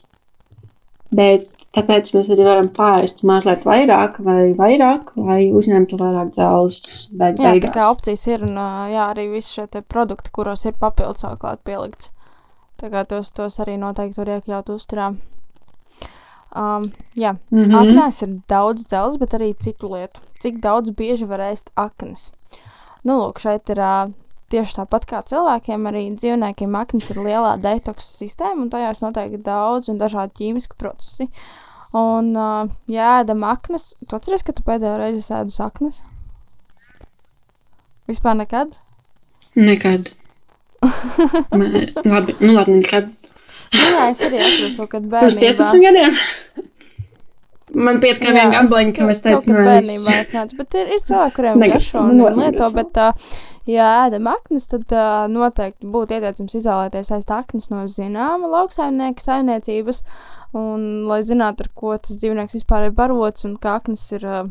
[1.15, 7.11] bet Tāpēc mēs arī varam pāriest mazliet vairāk, vai vairāk, lai uzņemtu vairāk dzelzs.
[7.13, 7.65] Jā, beigās.
[7.67, 8.57] tā kā opcijas ir, un
[8.89, 12.11] jā, arī visi šie produkti, kuros ir papildus savuklāt pielikts.
[12.81, 15.11] Tā kā tos, tos arī noteikti var iekļaut uzturā.
[16.57, 17.77] Um, jā, mm -hmm.
[17.77, 20.21] aknēs ir daudz dzelzs, bet arī citu lietu.
[20.41, 22.31] Cik daudz bieži var ēst aknas?
[23.05, 24.13] Nu, lūk, šeit ir uh,
[24.53, 29.91] tieši tāpat kā cilvēkiem, arī dzīvniekiem aknas ir lielā detoksa sistēma, un tajās notiek daudz
[29.93, 31.29] un dažādi ķīmiski procesi.
[31.97, 36.03] Un, uh, ja ēdam aknas, tu atceries, ka tu pēdējo reizi ēdu saknes?
[38.09, 38.77] Vispār nekad?
[39.57, 40.13] Nekad.
[41.59, 41.73] Man,
[42.05, 43.09] labi, nu labi, nekad.
[43.73, 45.41] nu, jā, es arī atceros kaut kad bērnībā.
[45.41, 46.21] Pirms 15 gadiem?
[47.77, 51.03] Man piet kā viena gabaliņa, ka mēs teicām, ka bērnībā es mācu, bet ir, ir
[51.05, 53.35] cilvēki, kuriem garšo un lieto, bet uh,
[53.69, 60.03] ja ēdam aknas, tad uh, noteikti būtu ieteicams izolēties aiz aknas no zināma lauksaimnieka saimniecības,
[60.57, 64.43] un lai zinātu, ar ko tas dzīvnieks vispār ir barots, un kā aknas ir uh,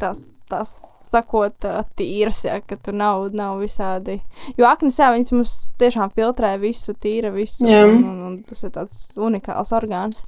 [0.00, 0.74] tās, tās
[1.12, 4.20] sakot, uh, tīras, ja, ka tur nav, nav visādi.
[4.56, 7.84] Jo aknas, jā, viņas mums tiešām filtrē visu, tīra visu, jā.
[7.88, 10.24] un, un, un tas ir tāds unikāls orgāns.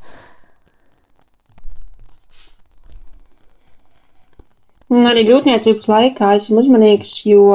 [4.95, 7.47] Un arī grūtniecības laikā esmu uzmanīgs, jo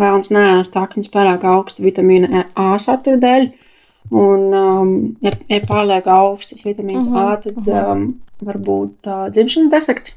[0.00, 3.48] vēlams neēst aknas pārāk augstu vitamīna A satura dēļ.
[4.14, 4.92] Un, um,
[5.24, 7.92] ja ir pārlieku augstas vitamīns uh -huh, A, tad uh -huh.
[7.92, 10.14] um, var būt uh, dzimšanas defekti.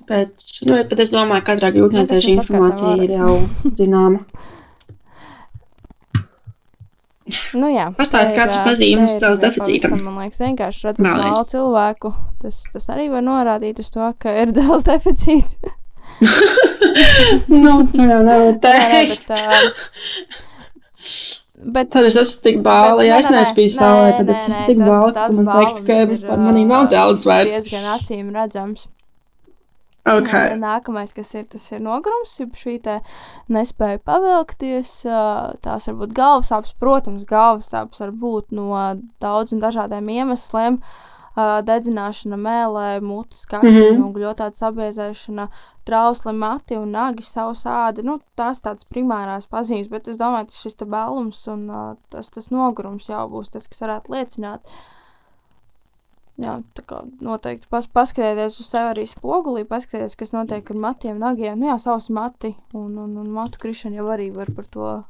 [0.00, 3.34] Tāpēc, nu, pat es domāju, ka katrā grūtniecē šī informācija ir jau
[3.78, 4.24] zināma.
[7.52, 9.98] Nu, jā, Pastāstiet, kāds pazīmes cels deficītam.
[10.00, 14.52] Man liekas, vienkārši redzot malu cilvēku, tas, tas arī var norādīt uz to, ka ir
[14.56, 15.58] dēls deficīts.
[17.62, 19.28] nu, tu jau nevari teikt.
[19.30, 20.56] Jā, bet, uh,
[21.58, 24.88] Bet, Tad es esmu tik bāla, ja es nespēju saulē, tad es esmu tik tas-
[24.92, 27.56] bāla, tas ka man teikt, ka vispār manī nav ā, dzelzs vairs.
[27.56, 28.84] diezgan acīm redzams.
[30.08, 30.30] Ok.
[30.54, 32.78] Un Nākamais, kas ir, tas ir nogurums, jeb šī
[33.52, 34.92] nespēja pavilkties.
[35.10, 35.18] ā,
[35.60, 38.70] Tās var būt galvasāpes, protams, galvasāpes var būt no
[39.20, 40.78] daudziem dažādiem iemesliem.
[41.38, 44.02] Ā, Dedzināšana mēlē, mutes kaktiņa, Mhm.
[44.04, 45.48] un gļotāta sabiezēšana,
[45.86, 48.02] trausli mati un nagi savu sādi.
[48.04, 52.48] Nu, tās tādas primārās pazīmes, bet es domāju, ka šis bēlums un ā, tas, tas
[52.50, 54.60] nogurums jau būs tas, kas varētu liecināt.
[56.38, 61.18] Jā, tā kā noteikti pas, paskatieties uz sevi arī spogulī, paskatieties, kas notiek ar matiem,
[61.18, 61.58] nagiem.
[61.58, 65.04] Nu, jā, savs mati un, un, un matu krišana jau arī var par to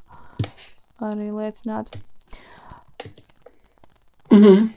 [1.01, 1.93] arī liecināt.
[4.33, 4.71] Mhm.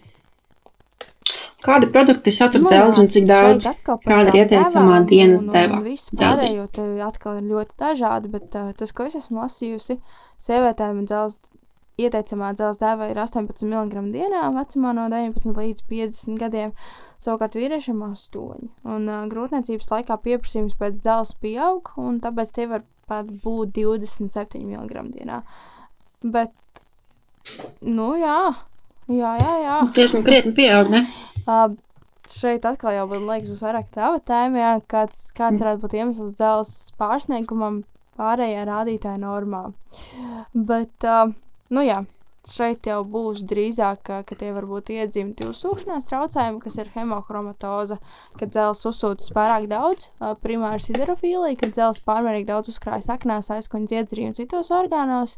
[1.61, 3.67] Kādi produkti satur Nu, dzelzi un cik daudz?
[3.85, 9.05] Kāda ir ieteicamā dienas deva pārējo te atkal ir ļoti dažādi, bet uh, tas, ko
[9.09, 9.99] es esmu lasījusi,
[10.41, 11.37] sievietēm dzels,
[12.01, 16.73] ieteicamā dzelzs deva ir 18 mg dienā, vecumā no 19 līdz 50 gadiem,
[17.21, 18.71] savukārt vīriešiem 8.
[18.95, 24.65] Un uh, grūtniecības laikā pieprasījums pēc dzelzs pieaug, un tāpēc tie var pat būt 27
[24.65, 25.41] mg dienā.
[26.21, 26.53] Bet,
[27.85, 28.39] nu jā,
[29.17, 29.53] jā, jā.
[29.65, 29.77] jā.
[29.97, 31.05] Diezgan krietni pieaug, ne?
[31.45, 31.73] Uh,
[32.31, 36.37] šeit atkal jau man liekas, būs vairāk tava tēma, jā, kāds, kāds varētu būt iemesls
[36.39, 37.83] dēls pārsniegumam
[38.19, 39.67] pārējā rādītāja normā.
[40.53, 41.31] Bet, uh,
[41.73, 42.01] nu jā,
[42.49, 47.99] šeit jau būs drīzāk, ka, ka tie var būt iedzimti uzsūkšanās traucējumi, kas ir hemohromatoza,
[48.39, 53.95] kad dzels uzsūtas pārāk daudz, uh, primāra siderofīlija, kad dzels pārmērīgi daudz uzkrājas aknās, aizkuņas
[53.99, 55.37] iedzirī un citos orgānos.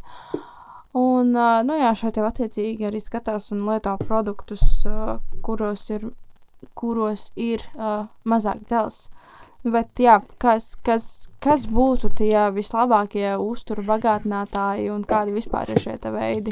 [0.93, 4.61] Un, nu jā, šeit jau attiecīgi arī skatās un lieto produktus,
[5.45, 6.05] kuros ir,
[6.77, 7.65] kuros ir
[8.29, 9.07] mazāk dzels.
[9.63, 11.05] Bet, jā, kas, kas,
[11.41, 16.51] kas būtu tie vislabākie uzturu bagātinātāji un kādi vispār ir šie veidi?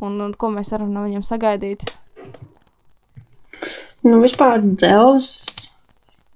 [0.00, 1.84] Un, un ko mēs varam no viņiem sagaidīt?
[4.06, 5.28] Nu, vispār dzels.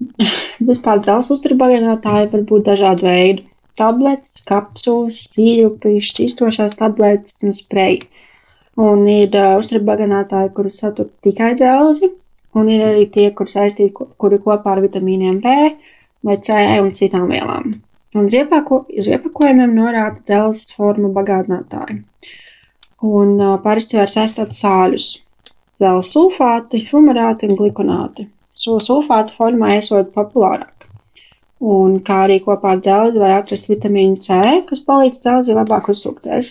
[0.69, 3.47] Vispār dzels uzturbagātinātāji var būt dažādi veidi.
[3.79, 8.05] Tabletes, kapsulas, sīrupi, šķistošās tabletes un spreji.
[8.81, 12.11] Un ir uh, uzturbagātinātāji, kurus satur tikai dzelzi,
[12.59, 15.57] un ir arī tie, kur saistīti, kuri kopā ar vitamīniem B
[16.27, 17.75] vai C un citām vielām.
[18.15, 22.01] Un uz iepako- uz iepakojumiem norāda dzelzs formu bagātinātāji.
[23.05, 25.13] Un uh, parasti var saistīt sāļus,
[25.75, 28.29] Zelta sulfāti, fumarāti un glikonāti.
[28.55, 30.74] Šo sulfātu formā esot populārāk.
[31.65, 34.37] Un kā arī kopā ar dzelzi var atrast vitamīnu C,
[34.69, 36.51] kas palīdz dzelzi labāk uzsūkties.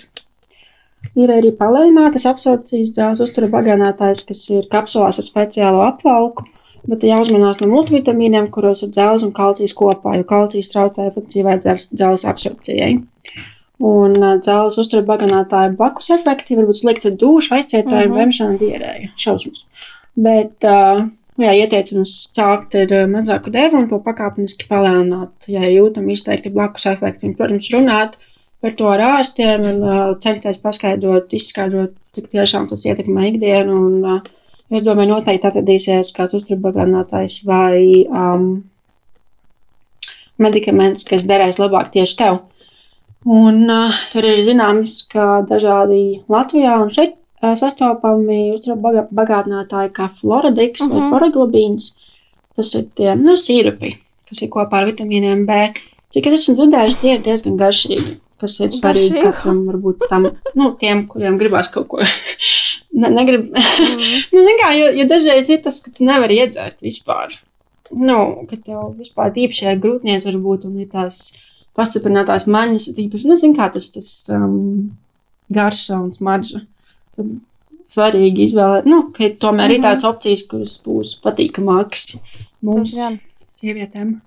[1.20, 6.48] Ir arī palēnātas absorpcijas dzelzs uztura bagātinātājs, kas ir kapsulās ar speciālo apvalku,
[6.90, 12.26] bet jāuzmanās no multivitamīniem, kuros ir dzelzs un kalcijs kopā, jo kalcijs traucē efektīvai dzelzs
[12.32, 12.96] absorpcijai.
[13.84, 18.22] Un dzelzs uztura bagātinātāju blakus efekti var būt slikta duša, aizcietājuma, mm -hmm.
[18.24, 19.66] vemšana, diarēja, šausmas.
[20.16, 21.06] Bet, uh,
[21.42, 26.88] jā, ieteicams sākt ar uh, mazāku devu un to pakāpeniski palēnināt, ja jūtam izteikti blakus
[26.92, 27.32] efekti.
[27.38, 28.20] Protams, runāt
[28.64, 33.80] par to ar ārstiem un uh, censties paskaidrot, izskaidrot, cik tiešām tas ietekmē ikdienu.
[33.88, 38.48] Un, uh, es domāju, noteikti atradīsies kāds uzturbagātinātājs vai um,
[40.42, 42.40] medikaments, kas derēs labāk tieši tev.
[43.24, 47.20] Un uh, ir zināms, ka dažādi Latvijā un šeit
[47.60, 50.94] sastopami uzturbagātinātāji kā Floridiks uh -huh.
[50.94, 51.14] vai Mhm.
[51.14, 51.94] Foraglobīns.
[52.56, 53.98] Tas ir tie nu, sīrupi,
[54.30, 55.74] kas ir kopā ar vitamīniem B.
[56.14, 58.18] Cik es esmu dzirdējis, tie ir diezgan garšīgi.
[58.44, 60.28] Kas ir svarīgi katram, varbūt tam,
[60.60, 62.00] nu, tiem, kuriem gribās kaut ko.
[63.02, 63.48] ne, negrib.
[63.50, 64.04] Mm.
[64.36, 67.38] nu, kā, jo, jo dažreiz ir tas, ka tu nevari iedzert vispār.
[67.94, 71.38] Nu, ka tev vispār tīpaši grūtniec var būt un ir tās
[71.78, 74.92] pastiprinātās maņas, tīpaši, nezinu, kā tas, tas um,
[75.54, 76.64] garša un smarža.
[77.16, 77.34] Tad
[77.94, 79.86] svarīgi izvēlēt, nu, ka tomēr ir Mhm.
[79.88, 82.18] tādas opcijas, kuras būs patīkamākas
[82.62, 82.96] mums,
[83.50, 84.22] sievietēm.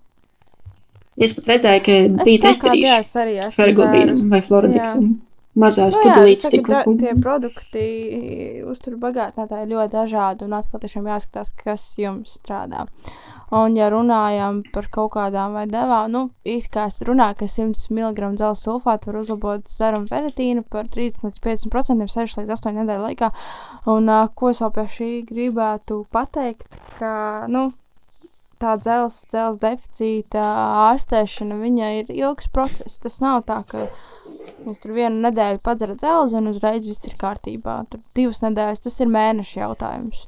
[1.18, 4.30] Es pat redzēju, ka Es bija testerīši dzērusi.
[4.30, 4.92] vai Floridiks.
[4.92, 4.98] Jā.
[4.98, 5.20] un
[5.56, 6.68] Mazās Nu, jā, es pudelītes tikko.
[6.68, 12.86] da, tie produkti uztur bagātinātāji ļoti dažādi un atkal tiešām jāskatās, kas jums strādā.
[13.54, 17.94] Un, ja runājam par kaut kādām vai devām, nu, it kā es runāju, ka 100
[17.94, 23.06] mg dzelzs sulfātu var uzlabot serumu ferritīnu par 30 līdz 50% 6 līdz 8 nedēļu
[23.06, 23.30] laikā.
[23.92, 27.12] Un, uh, ko es vēl pie šī gribētu pateikt, ka,
[27.46, 27.68] nu,
[28.58, 30.42] tā dzelzs deficīta
[30.88, 32.98] ārstēšana, viņa ir ilgs process.
[33.04, 33.86] Tas nav tā, ka
[34.66, 37.76] Jūs tur vienu nedēļu padzerat dzelzi, un uzreiz viss ir kārtībā.
[37.90, 40.24] Tur divas nedēļas tas ir mēneša jautājums.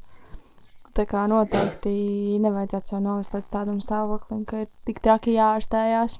[0.98, 1.92] Tā kā noteikti
[2.42, 6.16] nevajadzētu sev novest līdz tādam stāvoklim, ka ir tik traki jāārstējās.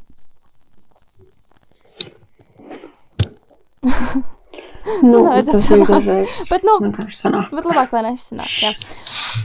[3.82, 6.36] Nu, Nevajadzētu tas ir dažreiz.
[6.52, 6.76] Bet, nu,
[7.10, 7.48] sanāk.
[7.58, 8.52] Bet labāk, lai nesanāk.
[8.62, 8.70] Jā.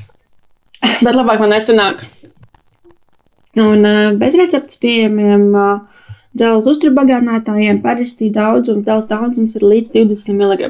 [1.08, 2.04] Bet labāk man nesanāk.
[3.64, 10.38] Un uh, bez receptes pieejamiem uh, dzelzs uzturbagātājiem parasti daudzums, dzelzs daudzums ir līdz 20
[10.38, 10.70] mg.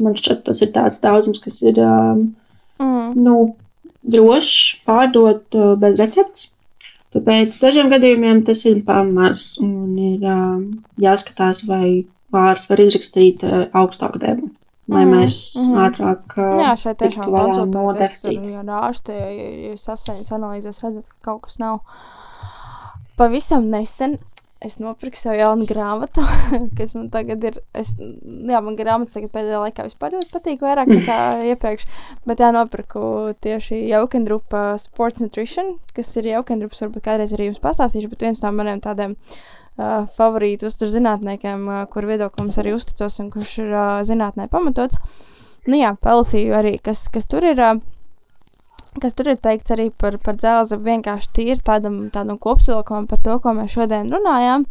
[0.00, 2.24] Man šķiet, tas ir tāds daudzums, kas ir um,
[2.82, 3.14] Mm.
[3.24, 3.36] nu,
[4.02, 6.50] drošs pārdot uh, bez receptes.
[7.14, 10.64] Tāpēc dažiem gadījumiem tas ir pamazs un ir um,
[11.00, 14.50] jāskatās, vai pāris var izrakstīt uh, augstāku devu,
[14.90, 15.78] lai Mhm, mēs mhm.
[15.86, 19.30] ātrāk uh, Jā, šeit tiešām konsultēties ar ārstu, ja,
[19.70, 21.84] ja asainas analīzēs redzat, ka kaut kas nav.
[23.14, 24.18] Pavisam nesen
[24.64, 26.24] es nopirku sev jaunu grāmatu,
[26.78, 27.58] kas man tagad ir.
[27.76, 31.18] Es, jā, man grāmatas tagad pēdējā laikā vispār ļoti patīk, vairāk nekā
[31.52, 31.86] iepriekš.
[32.28, 33.04] Bet jā, nopirku
[33.44, 38.52] tieši Jaukendrupa Sports Nutrition, kas ir Jaukendrups, varbūt kādreiz arī jums pastāstīšu, bet viens no
[38.56, 43.98] maniem tādiem uh, favorītu uzturzinātniekiem, uh, kur viedoklim es arī uzticos un kurš ir uh,
[44.06, 45.00] zinātnē pamatots.
[45.68, 47.60] Nu jā, palasīju arī, kas, kas tur ir.
[47.60, 47.93] Uh,
[49.02, 53.38] Kas tur ir teikts arī par, par dzelzi, vienkārši tīri tādam, tādam kopsavilkumam par to,
[53.42, 54.66] ko mēs šodien runājām.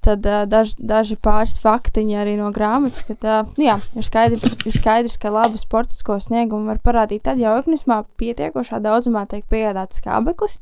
[0.00, 4.46] Tad uh, daž, daži pāris faktiņi arī no grāmatas, ka tā, nu jā, ir, skaidrs,
[4.64, 10.00] ir skaidrs, ka labu sportisko sniegumu var parādīt tad, ja organismā pietiekošā daudzumā tiek piegādāts
[10.00, 10.56] skābeklis.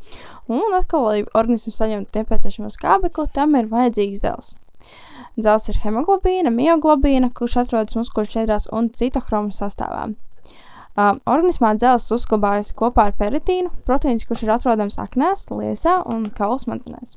[0.50, 4.56] Un atkal, lai organisms saņemtu nepieciešamo skābekli, tam ir vajadzīgs dzelzs.
[5.38, 10.08] Dzelzs ir hemoglobīna, mioglobīna, kurš atrodas muskuļu šķiedrās un citohromu sastāvā.
[10.98, 16.58] Uh, organismā dzelzs uzglabājas kopā ar peritīnu, proteīns, kurš ir atrodams aknēs, liesā un kaulu
[16.58, 17.12] smadzenēs.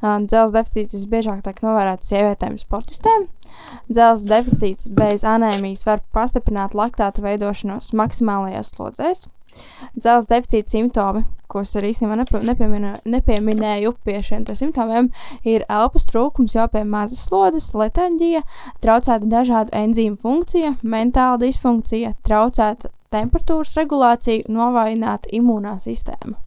[0.00, 3.26] Uh, dzelzs deficīts visbiežāk tiek novērēts sievietēm sportistēm.
[3.92, 9.26] Dzelzs deficīts bez anēmijas var pastiprināt laktāta veidošanos maksimālajās slodzēs.
[9.92, 11.26] Dzelzs deficīta simptomi,
[11.60, 15.10] es arī īstenībā nepa- nepieminu- nepieminēju pie šiem simptomiem,
[15.44, 18.40] ir elpas trūkums jau pie mazas slodzes, letarģija,
[18.80, 26.38] traucēta dažādu enzīmu funkcija, mentāla disfunkcija, traucēta temperatūras regulācija, novājināta imūnā sistēma.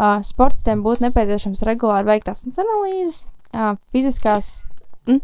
[0.00, 4.52] Uh, sportistiem būtu nepieciešams regulāri veikt asins analīzes, uh, fiziskās.
[5.06, 5.20] Mm?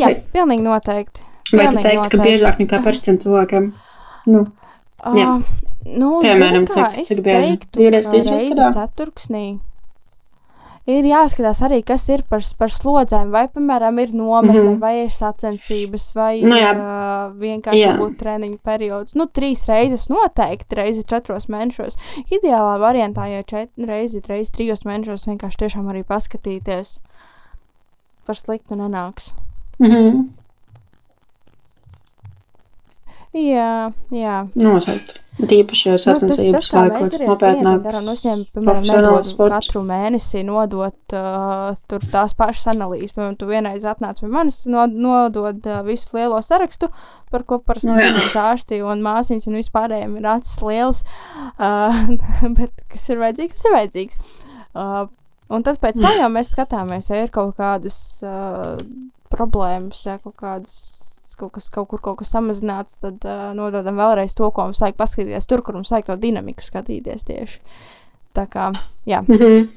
[0.00, 1.22] Jā, pilnīgi noteikti.
[1.52, 3.66] Vai tu Pilnīgi teikt, ka biežāk nekā parastiem cilvēkiem?
[4.32, 4.46] Nu,
[5.18, 5.26] Jā.
[5.34, 5.42] Uh,
[5.98, 7.46] nu, Piemēram, zini kā, cik- cik bieži?
[7.50, 8.68] teiktu, Divreiz, trīsreiz gadā?
[8.76, 9.44] ceturksnī.
[10.90, 13.28] Ir jāskatās arī, kas ir par, par slodzēm.
[13.30, 14.68] Vai, piemēram, ir nometne, mm.
[14.68, 14.80] -hmm.
[14.82, 17.92] vai ir sacensības, vai Nu ir uh, vienkārši Jā.
[18.00, 19.14] būtu treniņu periods.
[19.14, 21.98] Nu, trīs reizes noteikti, reizi četros mēnešos.
[22.34, 26.98] Ideālā variantā, ja četri reizi, reizi trijos mēnešos vienkārši tiešām arī paskatīties.
[28.26, 29.32] Par sliktu nenāks.
[29.78, 30.26] mhm,
[33.32, 34.46] Jā, jā.
[34.54, 35.20] noteikti.
[35.98, 37.78] Sacensības Nu, kā laikos mēs arī nopietnāk.
[37.86, 39.54] darām, uzņem, piemēram, profesionāls sports.
[39.54, 43.14] katru mēnesi nodot uh, tur tās pašas analīzes.
[43.16, 46.90] Piemēram, tu vienreiz atnāc pie manis, no, nodod uh, visu lielo sarakstu,
[47.32, 51.02] par ko parasti Nu, manas ārsti un māsīņas un vispārējiem ir acis liels,
[51.56, 52.04] uh,
[52.58, 54.20] bet kas ir vajadzīgs, tas ir vajadzīgs.
[54.76, 55.06] Uh,
[55.48, 58.76] un tad pēc tam jau mēs skatāmies, ja ir kaut kādas uh,
[59.32, 60.76] problēmas, ja kaut kādas
[61.38, 64.96] kaut kas kaut kur kaut kas samazināts, tad uh, nododam vēlreiz to, ko mums vajag
[65.00, 67.60] paskatīties tur, kur mums vajag to dinamiku skatīties tieši.
[68.36, 68.70] Tā kā,
[69.06, 69.68] jā, Mhm.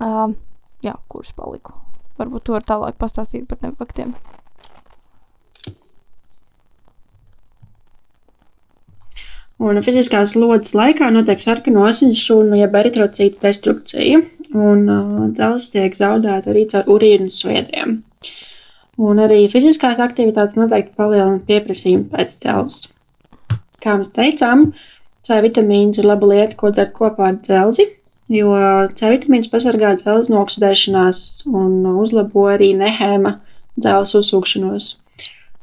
[0.00, 0.34] uh,
[0.84, 1.72] jā kurš paliku.
[2.20, 4.14] Varbūt tu vari tālāk pastāstīt par tiem faktiem.
[9.60, 14.20] Un fiziskās lodes laikā notiek sarkano asinsšūnu, jeb eritrocītu destrukcija,
[14.56, 17.98] un uh, dzelzs tiek zaudēta arī caur urīnu sviedriem.
[19.00, 22.80] Un arī fiziskās aktivitātes noteikti palielina pieprasījumu pēc dzelzs.
[23.80, 24.66] Kā mēs teicām,
[25.24, 27.86] C vitamīns ir laba lieta, ko dzert kopā ar dzelzi,
[28.32, 28.52] jo
[28.98, 33.38] C vitamīns pasargā dzelzi no oksidēšanās un uzlabo arī nehēma
[33.80, 34.90] dzelzs uzsūkšanos.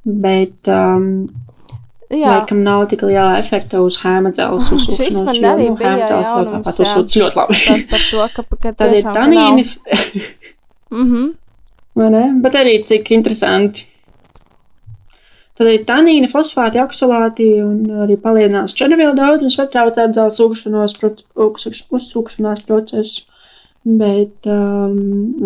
[0.07, 1.27] Bet um,
[2.07, 6.77] Jā, Laikam nav tik liela efekta uz hēmadzēles Šis uzsūkšanos, jo nu, hēmadzēles jaunums, tāpat
[6.85, 7.57] uzsūc ļoti labi.
[7.67, 9.65] par, par to, ka, ka Tad ir tanīni,
[10.95, 11.25] Mhm.
[11.25, 11.46] ne?
[12.43, 13.87] Bet arī cik interesanti.
[15.57, 19.15] Tad ir tanīni, fosfāti, oksolāti un arī palielinās červielu
[20.29, 23.25] uzsūkšanos, proc- uzsūkš- uzsūkšanās procesu.
[23.87, 24.97] Bet um,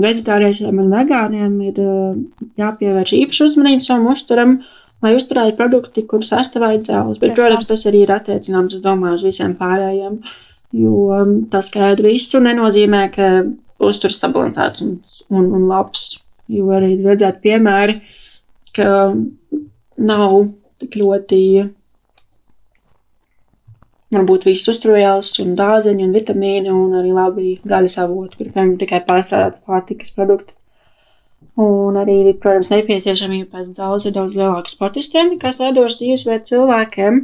[0.01, 2.15] vegetāriešiem un vegāniem ir uh,
[2.57, 4.55] jāpievērš īpaši uzmanība savam uzturam,
[5.05, 7.19] lai uzturētu produkti, kurus sastāvā ir dzelzs.
[7.21, 10.17] Bet, protams, tas arī ir attiecināms, es domāju, uz visiem pārējiem.
[10.81, 13.29] Jo um, tas, ka ēd visu, nenozīmē, ka
[13.81, 14.97] uzturs sabalansēts un,
[15.29, 16.09] un, un labs.
[16.51, 17.99] Jo arī ir redzēt piemēri,
[18.75, 18.89] ka
[20.01, 20.35] nav
[20.81, 21.41] tik ļoti
[24.11, 29.03] varbūt viss uzturvielas un dārzeņi un vitamīni un arī labi gaļas avoti, kur piemēram tikai
[29.07, 30.55] pārstrādāts pārtikas produkti.
[31.61, 37.19] Un arī, protams, nepieciešamība pēc daudz, daudz lielākiem sportistiem, kas veidojas dzīvesveidu cilvēkiem.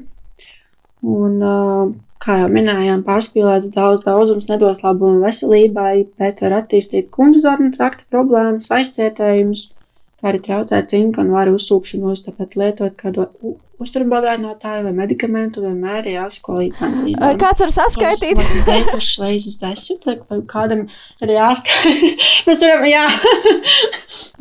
[1.07, 1.93] Un, uh,
[2.23, 8.71] kā jau minējām, pārspīlēts daudz daudzums nedos labumu veselībai, bet var attīstīt kunduzornu trakta problēmas,
[8.73, 9.67] aizcietējumus,
[10.17, 13.27] kā arī traucēt cinka un varu uzsūkšanos, tāpēc lietot kādu
[13.83, 17.39] uzturbodēnotāju vai medikamentu vienmēr ir jāsako līdz analīzēm.
[17.41, 18.41] Kāds var saskaitīt?
[18.65, 20.87] Teikuši reizes desmit, vai kādam
[21.21, 22.25] ir jāskaitīt.
[22.49, 23.05] Mēs varam, jā.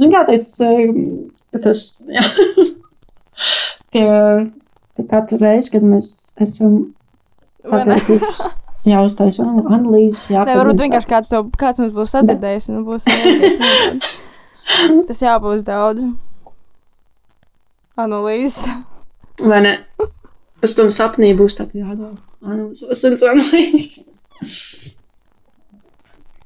[0.01, 0.49] Zin kā tas,
[1.67, 2.25] tas, jā.
[3.93, 4.05] Pie,
[4.97, 6.09] pie katru reizi, kad mēs
[6.43, 6.73] esam
[7.71, 8.51] pateikuši,
[8.93, 10.45] jāuztais analīzes, jā.
[10.49, 14.15] Nē, varbūt vienkārši kāds, to, kāds mums būs sadzirdējis un būs nevies,
[15.07, 16.03] Tas jābūs daudz
[18.03, 18.67] analīzes.
[19.41, 19.75] Vai ne?
[20.63, 22.17] Pēc tam sapnī būs tāda jādara.
[22.47, 24.01] Analīzes, analīzes.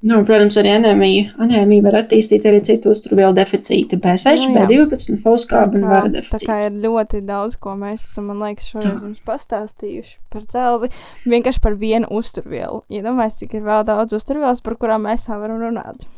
[0.03, 1.35] Nu, protams, arī anēmija.
[1.45, 3.99] Anēmija var attīstīt arī citu uzturvielu deficīti.
[4.01, 4.63] B6, Nu, jā.
[4.71, 6.69] B12, folskāba un vara tā kā deficīts.
[6.71, 10.89] ir ļoti daudz, ko mēs esam, man liekas, šoreiz jums pastāstījuši par dzelzi.
[11.29, 12.81] Vienkārši par vienu uzturvielu.
[12.89, 16.09] Iedomājieties, cik ir vēl daudz uzturvielas, par kurām mēs tā varam runāt.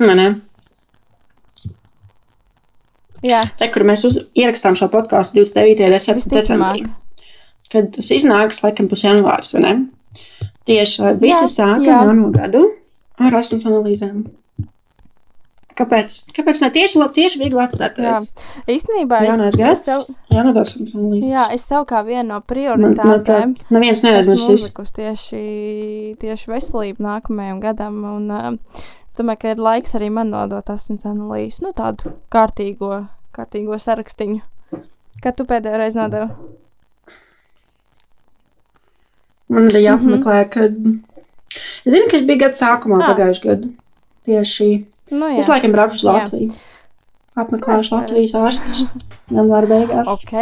[0.00, 0.28] Vai ne?
[3.24, 5.88] Jā, Te, kur mēs uz, ierakstām šo podkāstu 29.
[5.92, 6.80] dece- visticamāk.
[6.80, 6.90] decembrī.
[7.72, 9.86] Kad tas iznāks, laikam būs janvārs, vai ne?
[10.64, 11.98] Tieši visi Jā, sākam jā.
[12.06, 12.64] jauno gadu
[13.20, 14.24] ar asins analīzēm.
[15.74, 16.16] Kāpēc?
[16.36, 17.96] Kāpēc ne tieši, la- tieši viegli Jā, atstāt?
[18.70, 21.32] īstenībā es, Jaunais es, gads, sev, jaunās asins analīzes.
[21.32, 24.54] jā, es sev kā vienu no prioritātēm neviens esmu neaizmirsīs.
[24.62, 25.42] uzlikusi tieši,
[26.22, 27.98] tieši veselību nākamajam gadam.
[28.04, 28.52] Un, uh,
[29.10, 34.40] es domāju, ka ir laiks arī man nodot asins analīzes, nu tādu kārtīgo, kārtīgo sarakstiņu.
[35.22, 36.30] Kad tu pēdējo reizi nodevi?
[39.52, 40.76] Man arī jāapmeklē, kad.
[41.84, 43.10] Es zinu, ka es biju gada sākumā, Ah.
[43.12, 43.68] pagājušajā gadā.
[44.24, 44.70] Tieši.
[45.12, 45.38] Nu, jā.
[45.42, 46.14] Es laikam braukšu uz Jā.
[46.22, 46.54] Latviju.
[47.36, 48.84] Apmeklēšu Jā, Latvijas ārstus
[49.34, 50.08] janvāra beigās.
[50.08, 50.34] Ok.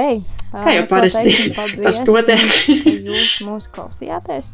[0.53, 1.33] Kā jau parasti.
[1.85, 2.43] Tas to tiek.
[2.85, 4.51] ka jūs mūs klausījāties.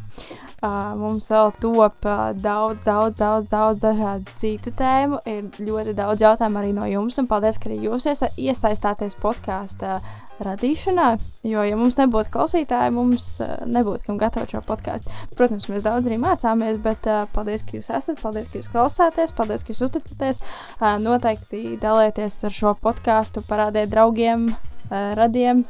[0.63, 5.19] Uh, mums vēl top uh, daudz, daudz, daudz, daudz dažādu citu tēmu.
[5.27, 7.19] Ir ļoti daudz jautājumu arī no jums.
[7.21, 9.99] Un paldies, ka arī jūs iesa iesaistāties podkāstu
[10.45, 11.09] radīšanā.
[11.47, 15.11] Jo, ja mums nebūtu klausītāji, mums uh, nebūtu kam gatavot šo podkāstu.
[15.37, 19.35] Protams, mēs daudz arī mācāmies, bet uh, paldies, ka jūs esat, paldies, ka jūs klausāties,
[19.35, 20.41] paldies, ka jūs uzticaties.
[20.79, 25.65] Uh, noteikti dalieties ar šo podkāstu, parādiet draugiem, uh, radiem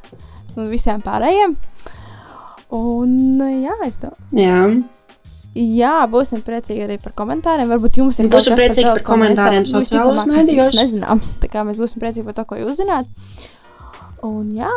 [0.57, 1.57] un visiem pārējiem.
[2.75, 3.13] Un,
[3.63, 4.57] jā, es domāju, Jā.
[5.57, 7.65] jā, būsim priecīgi arī par komentāriem.
[7.71, 9.17] Varbūt jums ir kaut kas par ko
[10.19, 10.51] mēs.
[10.77, 11.23] Nezinām.
[11.41, 13.09] Tā kā mēs būsim priecīgi par to, ko jūs zināt.
[14.25, 14.69] Un, jā,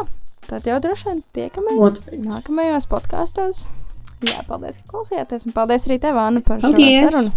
[0.49, 2.21] tad jau droši vien tiekamies Noteikti.
[2.29, 3.63] nākamajos podkāstos.
[4.23, 5.47] Jā, paldies, ka klausījāties.
[5.49, 7.09] Un paldies arī tev, Anna, par šo Paldies!
[7.11, 7.33] sarunu.